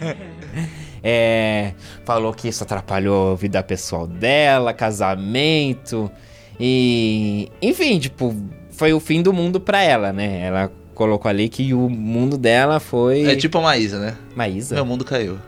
[1.02, 1.74] é,
[2.04, 6.12] falou que isso atrapalhou a vida pessoal dela, casamento.
[6.60, 7.50] E.
[7.62, 8.36] Enfim, tipo,
[8.72, 10.42] foi o fim do mundo pra ela, né?
[10.42, 13.24] Ela colocou ali que o mundo dela foi.
[13.26, 14.16] É tipo a Maísa, né?
[14.36, 14.76] Maísa?
[14.76, 15.40] Meu mundo caiu.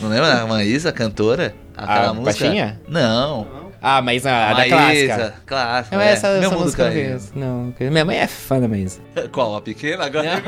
[0.00, 1.52] Não lembra da Maísa, cantora?
[1.76, 2.44] Aquela A música?
[2.44, 2.80] baixinha?
[2.86, 3.48] Não.
[3.82, 5.34] Ah, mas a, a da Maísa, clássica.
[5.44, 5.96] clássica.
[5.96, 6.12] Não, é.
[6.12, 7.20] essa, Meu essa mundo música não caiu.
[7.34, 9.00] Não, minha mãe é fã da Maísa.
[9.32, 9.56] Qual?
[9.56, 10.04] A pequena?
[10.04, 10.40] Agora.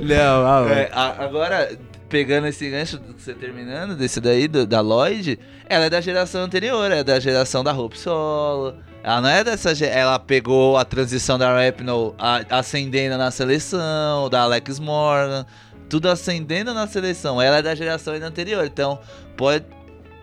[0.00, 1.70] Não, ah, É, a- agora,
[2.10, 6.00] pegando esse gancho, do que você terminando, desse daí, do- da Lloyd, ela é da
[6.02, 8.74] geração anterior, é da geração da Hope Solo.
[9.02, 9.72] Ela não é dessa.
[9.84, 15.44] Ela pegou a transição da Rapinoe a- ascendendo na seleção, da Alex Morgan,
[15.88, 17.40] tudo ascendendo na seleção.
[17.42, 18.98] Ela é da geração ainda anterior, então
[19.36, 19.64] pode.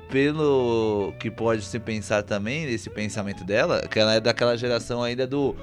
[0.10, 5.28] Pelo que pode se pensar também, esse pensamento dela, que ela é daquela geração ainda
[5.28, 5.56] do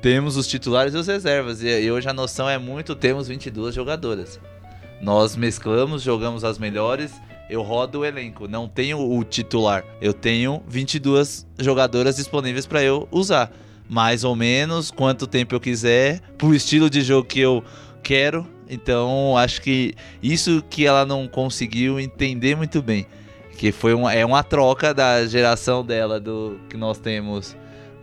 [0.00, 1.60] temos os titulares e os reservas.
[1.64, 4.38] E hoje a noção é muito, temos 22 jogadoras.
[5.02, 7.10] Nós mesclamos, jogamos as melhores,
[7.48, 8.46] eu rodo o elenco.
[8.48, 13.50] Não tenho o titular, eu tenho 22 jogadoras disponíveis para eu usar.
[13.88, 17.64] Mais ou menos, quanto tempo eu quiser, pro estilo de jogo que eu
[18.02, 18.46] quero.
[18.68, 23.06] Então, acho que isso que ela não conseguiu entender muito bem.
[23.56, 27.56] Que foi uma, é uma troca da geração dela, do que nós temos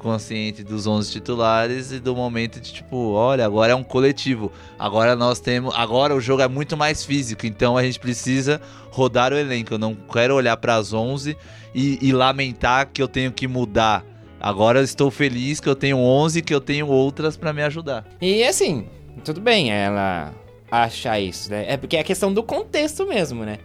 [0.06, 4.52] consciente dos 11 titulares e do momento de tipo, olha, agora é um coletivo.
[4.78, 9.34] Agora nós temos, agora o jogo é muito mais físico, então a gente precisa rodar
[9.34, 9.74] o elenco.
[9.74, 11.36] Eu não quero olhar para as 11
[11.74, 14.06] e, e lamentar que eu tenho que mudar.
[14.40, 18.06] Agora eu estou feliz que eu tenho 11 que eu tenho outras para me ajudar.
[18.22, 18.86] E assim,
[19.24, 20.32] tudo bem ela
[20.70, 21.66] achar isso, né?
[21.68, 23.58] É porque é questão do contexto mesmo, né?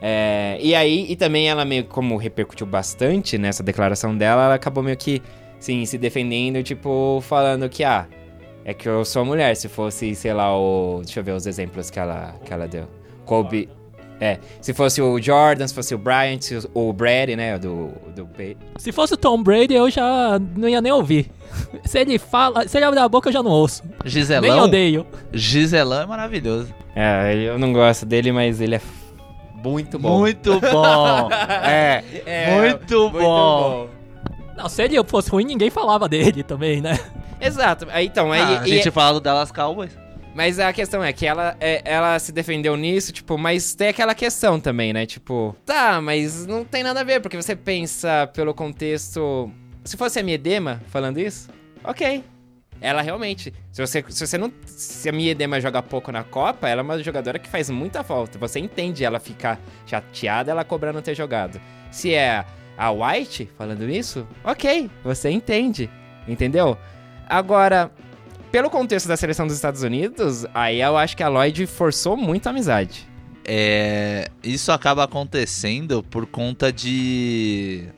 [0.00, 4.82] É, e aí, e também ela meio como repercutiu bastante nessa declaração dela, ela acabou
[4.82, 5.20] meio que,
[5.58, 8.06] sim, se defendendo, tipo, falando que, ah,
[8.64, 11.00] é que eu sou mulher, se fosse, sei lá, o...
[11.04, 12.86] Deixa eu ver os exemplos que ela, que ela deu.
[13.24, 13.68] Kobe...
[14.20, 17.92] É, se fosse o Jordan, se fosse o Bryant, se o Brady, né, do...
[18.16, 18.28] do
[18.76, 21.30] Se fosse o Tom Brady, eu já não ia nem ouvir.
[21.84, 23.82] Se ele fala, se ele abre a boca, eu já não ouço.
[23.84, 25.06] Nem Giselão, odeio.
[25.32, 26.74] Giselão é maravilhoso.
[26.94, 28.80] É, eu não gosto dele, mas ele é
[29.64, 30.18] muito bom.
[30.18, 31.28] Muito bom.
[31.64, 32.02] é,
[32.60, 33.88] muito, bom.
[34.58, 36.98] Não, se ele fosse ruim, ninguém falava dele também, né?
[37.40, 37.86] Exato.
[38.02, 39.96] Então, aí, Ah, a e- gente fala do Dallas Cowboys.
[40.34, 44.14] mas a questão é que ela, é, ela se defendeu nisso, tipo, mas tem aquela
[44.14, 45.06] questão também, né?
[45.06, 49.50] Tipo, tá, mas não tem nada a ver, porque você pensa pelo contexto.
[49.84, 51.48] Se fosse a Miedema falando isso,
[51.84, 52.24] ok.
[52.80, 53.52] Ela realmente.
[53.72, 54.52] Se você, se você não.
[54.64, 58.38] Se a Miedema joga pouco na Copa, ela é uma jogadora que faz muita falta.
[58.38, 61.60] Você entende ela ficar chateada, ela cobrar não ter jogado.
[61.90, 62.44] Se é
[62.78, 65.90] a White falando isso, ok, você entende.
[66.26, 66.78] Entendeu?
[67.28, 67.90] Agora,
[68.52, 72.46] pelo contexto da seleção dos Estados Unidos, aí eu acho que a Lloyd forçou muito
[72.46, 73.06] a amizade.
[73.44, 77.88] É, isso acaba acontecendo por conta de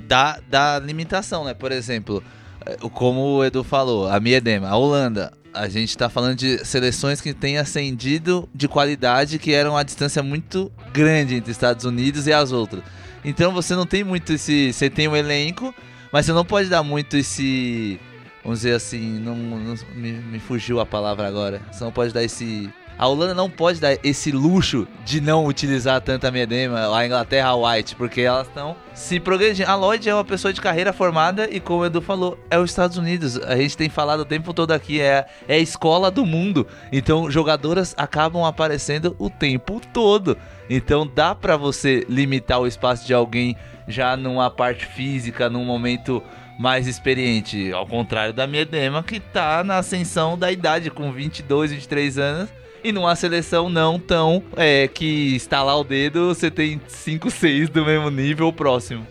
[0.00, 1.54] da, da limitação, né?
[1.54, 2.22] Por exemplo,
[2.64, 7.20] eh, como o Edu falou, a Miedema, a Holanda, a gente tá falando de seleções
[7.20, 12.32] que têm ascendido de qualidade que eram uma distância muito grande entre Estados Unidos e
[12.32, 12.82] as outras.
[13.24, 15.74] Então você não tem muito esse, você tem um elenco,
[16.12, 17.98] mas você não pode dar muito esse,
[18.42, 21.62] vamos dizer assim, não, não- me, me fugiu a palavra agora.
[21.72, 26.00] Você não pode dar esse a Holanda não pode dar esse luxo de não utilizar
[26.00, 29.68] tanta Medema, a Inglaterra, a White, porque elas estão se progredindo.
[29.68, 32.70] A Lloyd é uma pessoa de carreira formada e, como o Edu falou, é os
[32.70, 33.36] Estados Unidos.
[33.38, 36.66] A gente tem falado o tempo todo aqui, é, é a escola do mundo.
[36.92, 40.38] Então, jogadoras acabam aparecendo o tempo todo.
[40.70, 43.56] Então, dá pra você limitar o espaço de alguém
[43.88, 46.22] já numa parte física, num momento
[46.58, 47.72] mais experiente.
[47.72, 52.63] Ao contrário da Medema, que tá na ascensão da idade, com 22, 23 anos.
[52.84, 57.82] E numa seleção não tão é, que estalar o dedo, você tem 5, 6 do
[57.82, 59.06] mesmo nível próximo.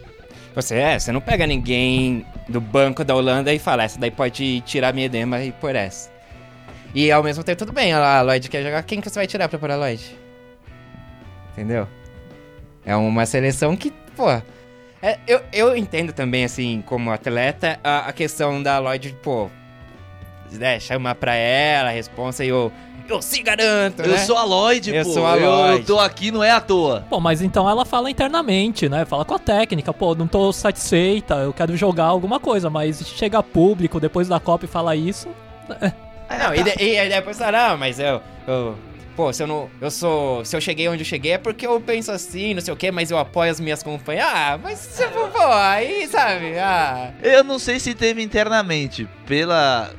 [0.54, 4.62] Você é, você não pega ninguém do banco da Holanda e fala, essa daí pode
[4.62, 6.12] tirar minha edema e pôr essa.
[6.94, 9.50] E ao mesmo tempo, tudo bem, a Lloyd quer jogar, quem que você vai tirar
[9.50, 10.16] pra pôr a Lloyd?
[11.54, 11.88] Entendeu?
[12.86, 14.30] É uma seleção que, pô...
[15.02, 19.50] É, eu, eu entendo também, assim, como atleta, a, a questão da Lloyd, pô,
[20.52, 22.72] né, chamar pra ela a responsa e eu,
[23.08, 24.18] eu se garanto, Eu né?
[24.20, 25.12] sou a Lloyd, Eu pô.
[25.12, 25.80] sou a eu, Lloyd.
[25.80, 27.06] eu tô aqui, não é à toa.
[27.10, 29.06] Pô, mas então ela fala internamente, né?
[29.06, 33.42] Fala com a técnica, pô, não tô satisfeita, eu quero jogar alguma coisa, mas chega
[33.44, 35.28] público depois da Copa e fala isso.
[36.40, 38.76] Não, e, de- e aí depois fala, não, mas eu, eu.
[39.16, 39.70] Pô, se eu não.
[39.80, 40.44] Eu sou.
[40.44, 42.90] Se eu cheguei onde eu cheguei é porque eu penso assim, não sei o quê,
[42.90, 44.26] mas eu apoio as minhas companhias.
[44.28, 46.58] Ah, mas tipo, pô, aí, sabe?
[46.58, 47.12] Ah.
[47.22, 49.08] Eu não sei se teve internamente.
[49.28, 49.92] Pela.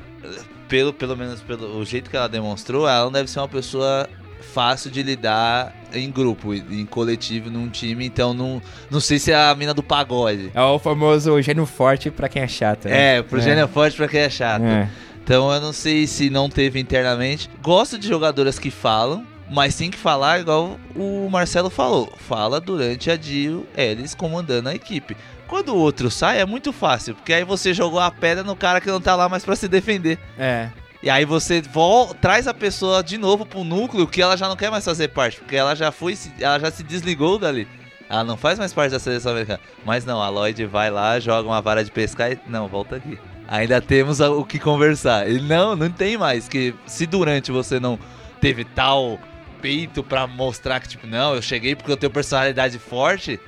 [0.67, 4.09] Pelo, pelo menos pelo o jeito que ela demonstrou, ela não deve ser uma pessoa
[4.53, 8.05] fácil de lidar em grupo, em coletivo, num time.
[8.05, 10.51] Então não, não sei se é a mina do pagode.
[10.53, 12.85] É o famoso gênio forte pra quem é chato.
[12.87, 13.17] né?
[13.17, 14.63] É, pro gênio forte pra quem é chato.
[14.63, 14.89] É.
[15.23, 17.49] Então eu não sei se não teve internamente.
[17.61, 22.11] Gosto de jogadoras que falam, mas tem que falar igual o Marcelo falou.
[22.17, 25.17] Fala durante a Dio Ellis comandando a equipe.
[25.47, 28.81] Quando o outro sai é muito fácil, porque aí você jogou a pedra no cara
[28.81, 30.17] que não tá lá mais pra se defender.
[30.37, 30.69] É.
[31.03, 34.55] E aí você vol traz a pessoa de novo pro núcleo que ela já não
[34.55, 37.67] quer mais fazer parte, porque ela já foi, se- ela já se desligou dali.
[38.09, 39.59] Ela não faz mais parte da seleção americana.
[39.83, 42.39] Mas não, a Lloyd vai lá, joga uma vara de pescar e.
[42.47, 43.17] Não, volta aqui.
[43.47, 45.29] Ainda temos o que conversar.
[45.29, 46.47] E não, não tem mais.
[46.47, 47.97] Que se durante você não
[48.41, 49.19] teve tal
[49.61, 53.39] peito pra mostrar que, tipo, não, eu cheguei porque eu tenho personalidade forte.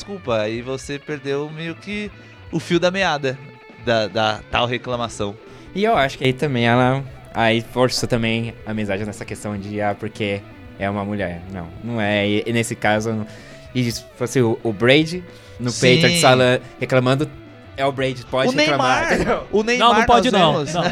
[0.00, 2.10] Desculpa, aí você perdeu meio que
[2.50, 3.38] o fio da meada
[3.84, 5.36] da, da tal reclamação.
[5.74, 7.04] E eu acho que aí também ela.
[7.34, 10.40] Aí forçou também a amizade nessa questão de, ah, porque
[10.78, 11.42] é uma mulher.
[11.52, 12.26] Não, não é.
[12.26, 13.12] E, e nesse caso.
[13.12, 13.26] não-
[13.74, 15.22] E se fosse o, o Brady
[15.60, 15.96] no Sim.
[15.96, 17.30] Patriots fala- reclamando,
[17.76, 19.10] é o Brady, pode o reclamar.
[19.18, 20.64] Neymar, o Neymar não, não pode não.
[20.64, 20.82] não.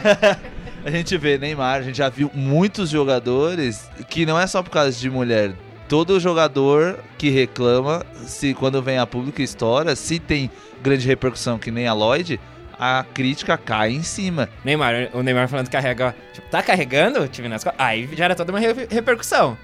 [0.84, 4.70] A gente vê Neymar, a gente já viu muitos jogadores que não é só por
[4.70, 5.52] causa de mulher.
[5.88, 10.50] Todo jogador que reclama, se quando vem a público estoura, se tem
[10.82, 12.38] grande repercussão que nem a Lloyd,
[12.78, 14.48] a crítica cai em cima.
[14.64, 16.14] Neymar, o Neymar falando que carrega.
[16.34, 17.80] Tipo, tá carregando o time nas costas?
[17.84, 19.56] Aí gera toda uma re- repercussão.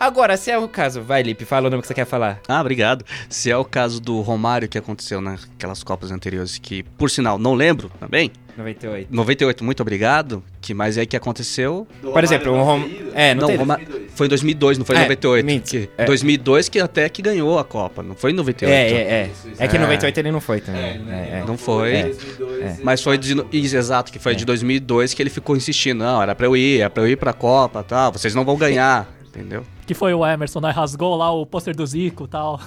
[0.00, 2.40] Agora, se é o caso, vai, Lipe, fala o nome que você quer falar.
[2.46, 3.04] Ah, obrigado.
[3.28, 7.54] Se é o caso do Romário que aconteceu naquelas Copas anteriores, que, por sinal, não
[7.54, 8.30] lembro também.
[8.56, 9.08] 98.
[9.14, 10.42] 98, muito obrigado.
[10.60, 11.86] Que mais é que aconteceu?
[12.02, 12.82] Por exemplo, o Rom...
[13.14, 13.56] É, não, Não.
[13.56, 13.80] Roma-
[14.14, 15.46] foi em 2002, não foi em É, 98.
[15.46, 16.04] minto, Que- é.
[16.04, 18.72] 2002 que até que ganhou a Copa, não foi em 98.
[18.74, 19.30] É, é, é.
[19.58, 19.82] É que em É.
[19.82, 20.82] 98 ele não foi também.
[21.08, 21.44] É, é.
[21.46, 21.94] Não foi.
[21.94, 22.76] É.
[22.82, 24.34] Mas foi de, isso, exato, que foi É.
[24.34, 25.98] de 2002 que ele ficou insistindo.
[25.98, 28.10] Não, era pra eu ir, era pra eu ir pra Copa, tal.
[28.12, 29.64] Vocês não vão ganhar, entendeu?
[29.86, 30.70] Que foi o Emerson, né?
[30.70, 32.60] Rasgou lá o pôster do Zico e tal.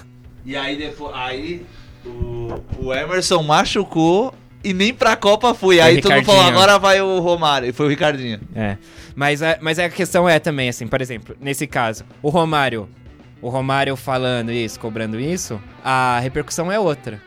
[0.44, 1.14] E aí depois.
[1.14, 1.64] Aí
[2.04, 5.80] o, o Emerson machucou e nem pra Copa foi.
[5.80, 7.68] Aí todo mundo falou, agora vai o Romário.
[7.68, 8.40] E foi o Ricardinho.
[8.54, 8.76] É.
[9.14, 12.88] Mas, a, mas a questão é também, assim, por exemplo, nesse caso, o Romário.
[13.40, 17.20] O Romário falando isso, cobrando isso, a repercussão é outra.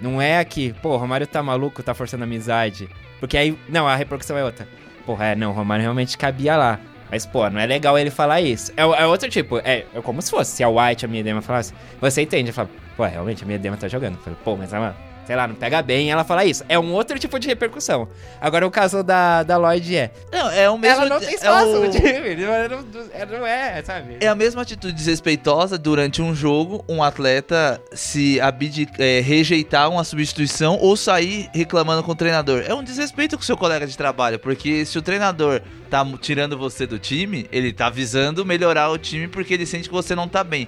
[0.00, 2.88] Não é aqui, pô, o Romário tá maluco, tá forçando amizade.
[3.20, 4.66] Porque aí, não, a repercussão é outra.
[5.04, 6.80] Porra, é, não, o Romário realmente cabia lá.
[7.10, 8.72] Mas, pô, não é legal ele falar isso.
[8.76, 11.72] É, é outro tipo, é, é como se fosse, se a White, a Miedema falasse,
[12.00, 12.52] você entende?
[12.52, 14.18] Fala, pô, realmente a Miedema tá jogando.
[14.18, 14.96] Fala, pô, mas ela,
[15.26, 16.64] sei lá, não pega bem ela fala isso.
[16.68, 18.08] É um outro tipo de repercussão.
[18.40, 21.02] Agora o caso da, da Lloyd é, Não, é o mesmo.
[21.02, 22.42] ela não tem é espaço o- no time.
[22.42, 24.16] Ela não, não é, sabe?
[24.20, 30.04] É a mesma atitude desrespeitosa durante um jogo, um atleta se abdi- é, rejeitar uma
[30.04, 32.64] substituição ou sair reclamando com o treinador.
[32.66, 35.60] É um desrespeito com o seu colega de trabalho, porque se o treinador
[35.90, 39.94] tá tirando você do time, ele tá visando melhorar o time porque ele sente que
[39.94, 40.66] você não tá bem.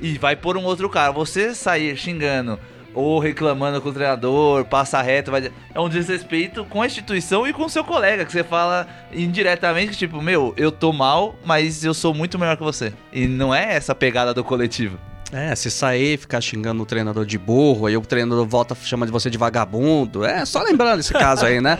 [0.00, 1.12] E vai por um outro cara.
[1.12, 2.58] Você sair xingando
[2.94, 5.50] ou reclamando com o treinador, passa reto, vai...
[5.74, 9.96] é um desrespeito com a instituição e com o seu colega, que você fala indiretamente,
[9.96, 12.92] tipo, meu, eu tô mal, mas eu sou muito melhor que você.
[13.12, 14.98] E não é essa pegada do coletivo.
[15.32, 19.12] É, se sair, ficar xingando o treinador de burro, aí o treinador volta chama de
[19.12, 20.26] você de vagabundo.
[20.26, 21.78] É, só lembrando esse caso aí, né?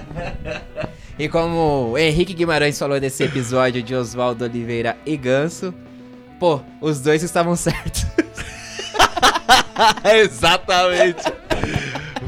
[1.19, 5.75] E como o Henrique Guimarães falou desse episódio de Oswaldo Oliveira e Ganso,
[6.41, 8.07] pô, os dois estavam certos.
[10.05, 11.23] Exatamente.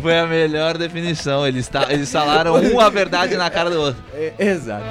[0.00, 1.46] Foi a melhor definição.
[1.46, 4.02] Eles, ta- eles falaram um a verdade na cara do outro.
[4.38, 4.84] Exato.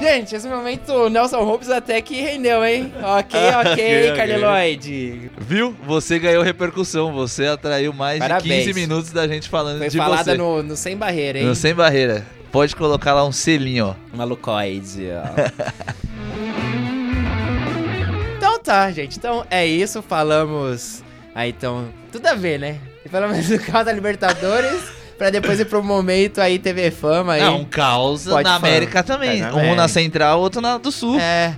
[0.00, 2.92] Gente, esse momento o Nelson Rubens até que rendeu, hein?
[3.02, 4.16] Ok, ok, Ok, ok.
[4.16, 5.30] Carliloide.
[5.38, 5.74] Viu?
[5.86, 7.12] Você ganhou repercussão.
[7.14, 8.64] Você atraiu mais Parabéns.
[8.64, 10.36] de 15 minutos da gente falando Foi de falada você.
[10.36, 11.46] no, no Sem Barreira, hein?
[11.46, 12.26] No Sem Barreira.
[12.52, 13.94] Pode colocar lá um selinho, ó.
[14.16, 16.34] Malucoide, ó.
[18.36, 19.18] então tá, gente.
[19.18, 20.02] Então é isso.
[20.02, 21.02] Falamos.
[21.34, 21.88] Aí então.
[22.12, 22.78] Tudo a ver, né?
[23.04, 24.82] E Falamos do caso da Libertadores.
[25.18, 27.40] pra depois ir pro momento aí TV Fama aí.
[27.42, 28.54] É um caos na falar.
[28.56, 29.40] América também.
[29.40, 29.88] É, na um na América.
[29.88, 31.18] central, outro na do sul.
[31.18, 31.56] É.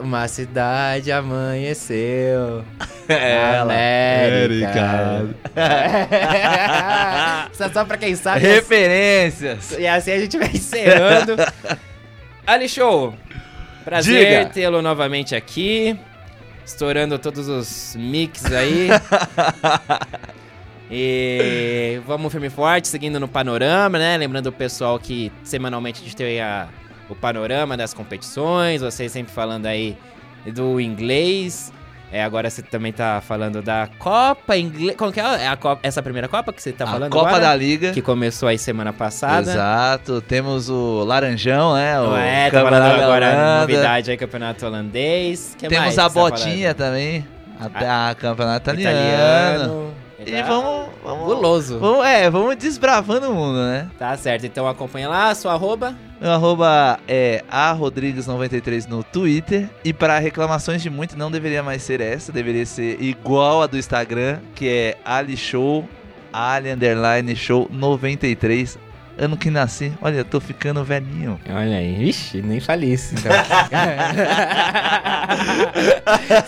[0.00, 2.64] uma cidade amanheceu.
[3.08, 5.26] É, América.
[7.52, 8.40] Só, só pra quem sabe.
[8.40, 9.72] Referências.
[9.76, 11.34] E assim a gente vai encerrando.
[12.46, 13.12] Ali Show,
[13.84, 15.98] prazer tê-lo novamente aqui.
[16.64, 18.88] Estourando todos os mix aí.
[20.90, 24.16] e vamos firme e forte, seguindo no panorama, né?
[24.16, 26.68] Lembrando o pessoal que semanalmente a gente tem a,
[27.08, 28.80] o panorama das competições.
[28.80, 29.96] Vocês sempre falando aí
[30.54, 31.72] do inglês.
[32.12, 34.94] É, agora você também tá falando da Copa Inglês.
[34.98, 35.44] Como que é?
[35.44, 37.44] É a Copa, essa primeira Copa que você tá a falando Copa agora?
[37.44, 37.92] da Liga.
[37.92, 39.50] Que começou aí semana passada.
[39.50, 40.20] Exato.
[40.20, 41.98] Temos o Laranjão, né?
[41.98, 45.56] O é, tá Campeonato falando agora novidade aí, campeonato holandês.
[45.58, 47.26] Que Temos a tá botinha também.
[47.58, 48.80] A, a campeonato falando?
[48.80, 50.01] italiano.
[50.26, 51.78] E vamos, vamos, Guloso.
[51.78, 52.04] vamos.
[52.06, 53.88] É, vamos desbravando o mundo, né?
[53.98, 55.94] Tá certo, então acompanha lá, sua arroba.
[56.20, 59.68] Meu arroba é a Rodrigues93 no Twitter.
[59.84, 62.30] E para reclamações de muito, não deveria mais ser essa.
[62.30, 65.88] Deveria ser igual a do Instagram, que é Ali Show,
[66.32, 68.78] Ali Underline Show 93.
[69.18, 69.92] Ano que nasci.
[70.00, 71.38] Olha, eu tô ficando velhinho.
[71.48, 73.14] Olha aí, ixi, nem falei isso.
[73.14, 73.30] Então.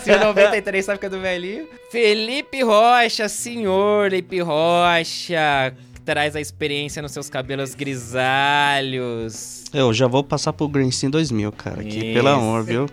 [0.03, 1.67] Se o 93 tá ficando velhinho.
[1.91, 5.73] Felipe Rocha, senhor Felipe Rocha.
[6.03, 9.63] Traz a experiência nos seus cabelos grisalhos.
[9.73, 11.81] Eu já vou passar pro Green Sim 2000, cara.
[11.81, 12.87] Aqui, pelo amor, viu?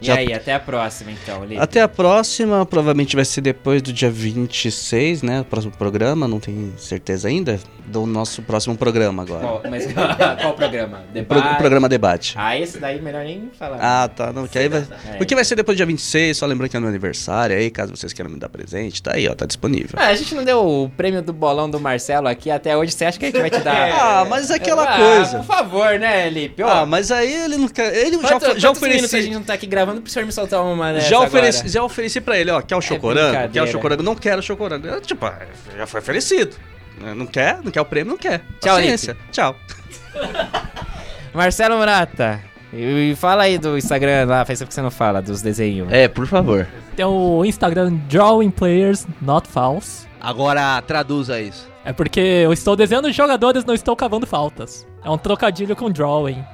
[0.00, 1.60] E Já- aí, até a próxima então, Lipe.
[1.60, 5.40] Até a próxima, provavelmente vai ser depois do dia 26, né?
[5.40, 7.58] O próximo programa, não tenho certeza ainda.
[7.86, 9.40] Do nosso próximo programa agora.
[9.46, 9.86] Qual, mas,
[10.42, 10.98] qual programa?
[10.98, 11.56] Pro- Debate?
[11.58, 12.34] programa Debate.
[12.36, 13.78] Ah, esse daí melhor nem falar.
[13.80, 14.32] Ah, tá.
[14.32, 14.84] Não, que aí vai...
[15.06, 15.18] É.
[15.18, 17.94] Porque vai ser depois do dia 26, só lembrando que é meu aniversário aí, caso
[17.96, 19.90] vocês queiram me dar presente, tá aí, ó, tá disponível.
[19.96, 22.90] Ah, a gente não deu o prêmio do bolão do Marcelo aqui até hoje.
[22.90, 23.76] Você acha que a gente vai te dar?
[23.96, 25.38] Ah, mas é aquela Ah, coisa.
[25.38, 26.60] Por favor, né, Lipe?
[26.64, 27.94] Ó, Ah, mas aí ele não quer.
[27.96, 29.22] Ele já, quanto- já quantos minutos a ofereci.
[29.22, 31.72] gente não tá aqui gravando pro senhor me soltar uma nessa Já ofereci, agora?
[31.72, 33.52] já ofereci pra ele, ó, quer o chocorango?
[33.52, 34.02] Quer o chocorango?
[34.02, 34.86] Não quero o chocorango.
[34.86, 35.30] Eu, Tipo,
[35.76, 36.56] já foi oferecido.
[37.14, 37.60] Não quer?
[37.62, 38.10] Não quer o prêmio?
[38.12, 38.40] Não quer.
[38.60, 39.16] Tchau, Paciência.
[39.30, 39.54] Tchau.
[41.34, 42.40] Marcelo Murata.
[42.72, 45.90] E fala aí do Instagram lá, faz tempo que você não fala, dos desenhos.
[45.92, 46.66] É, por favor.
[46.96, 50.06] Tem o Instagram Drawing Players Not Fouls.
[50.20, 51.68] Agora traduza isso.
[51.84, 54.86] É porque eu estou desenhando jogadores, não estou cavando faltas.
[55.04, 56.44] É um trocadilho com drawing.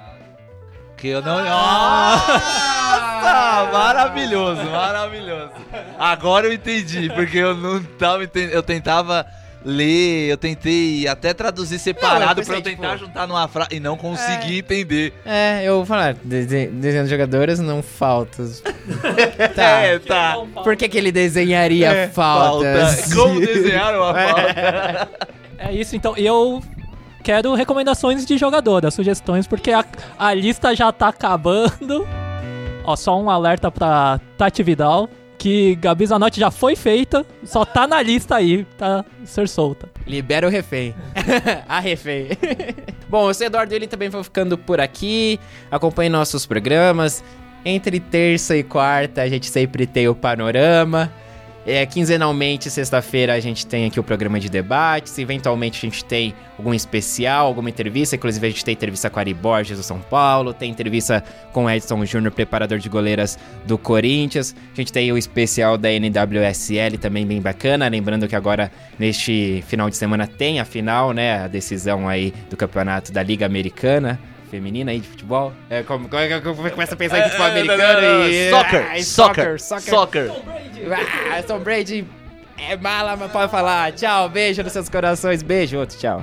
[0.96, 1.38] Que eu não.
[3.22, 3.72] Nossa!
[3.72, 5.50] Maravilhoso, maravilhoso.
[5.98, 8.52] Agora eu entendi, porque eu não tava entendendo.
[8.52, 9.26] Eu tentava
[9.64, 13.80] ler, eu tentei até traduzir separado pensei, pra eu tentar tipo- juntar numa frase e
[13.80, 15.12] não consegui entender.
[15.24, 18.60] É, eu vou falar, dese- desenhando jogadores não faltas.
[19.54, 19.62] tá.
[19.82, 20.36] É, tá.
[20.64, 23.02] Por que, que ele desenharia É, faltas?
[23.06, 23.14] falta.
[23.14, 25.08] Como desenhar uma falta?
[25.58, 26.16] É isso, então.
[26.16, 26.60] Eu
[27.22, 29.84] quero recomendações de jogadoras, sugestões, porque a,
[30.18, 32.04] a lista já tá acabando.
[32.84, 35.08] Ó, só um alerta pra Tati Vidal,
[35.38, 39.88] que Gabi Zanotti já foi feita, só tá na lista aí, tá ser solta.
[40.06, 40.94] Libera o refém.
[41.68, 42.28] a refém.
[43.08, 45.38] Bom, eu Eduardo ele também vou ficando por aqui.
[45.70, 47.22] Acompanhe nossos programas.
[47.64, 51.12] Entre terça e quarta a gente sempre tem o panorama.
[51.64, 55.16] É, quinzenalmente, sexta-feira, a gente tem aqui o programa de debates.
[55.16, 58.16] Eventualmente, a gente tem algum especial, alguma entrevista.
[58.16, 60.52] Inclusive, a gente tem entrevista com Ari Borges do São Paulo.
[60.52, 64.56] Tem entrevista com Edson Júnior, preparador de goleiras do Corinthians.
[64.72, 67.86] A gente tem o especial da NWSL também bem bacana.
[67.86, 71.44] Lembrando que agora, neste final de semana, tem a final, né?
[71.44, 74.18] A decisão aí do campeonato da Liga Americana.
[74.53, 75.50] Feminina aí de futebol.
[75.70, 78.50] É, como, como, é que eu começo a pensar em futebol americano e.
[78.50, 79.90] Soccer, Ah, soccer, soccer.
[79.94, 80.30] soccer.
[81.32, 82.07] Ah, Tom Brady
[82.59, 83.92] é mala, mas pode falar.
[83.92, 85.42] Tchau, beijo nos seus corações.
[85.42, 86.22] Beijo, outro, tchau.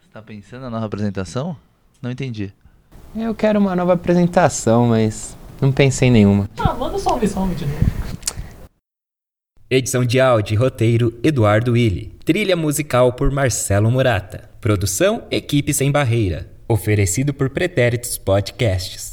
[0.00, 1.56] Você tá pensando na nova apresentação?
[2.00, 2.52] Não entendi.
[3.16, 6.48] Eu quero uma nova apresentação, mas não pensei em nenhuma.
[6.58, 7.98] Ah, manda só um some de novo.
[9.70, 12.14] Edição de áudio e roteiro Eduardo Willi.
[12.24, 14.48] Trilha musical por Marcelo Murata.
[14.60, 16.50] Produção Equipe Sem Barreira.
[16.66, 19.07] Oferecido por Pretéritos Podcasts.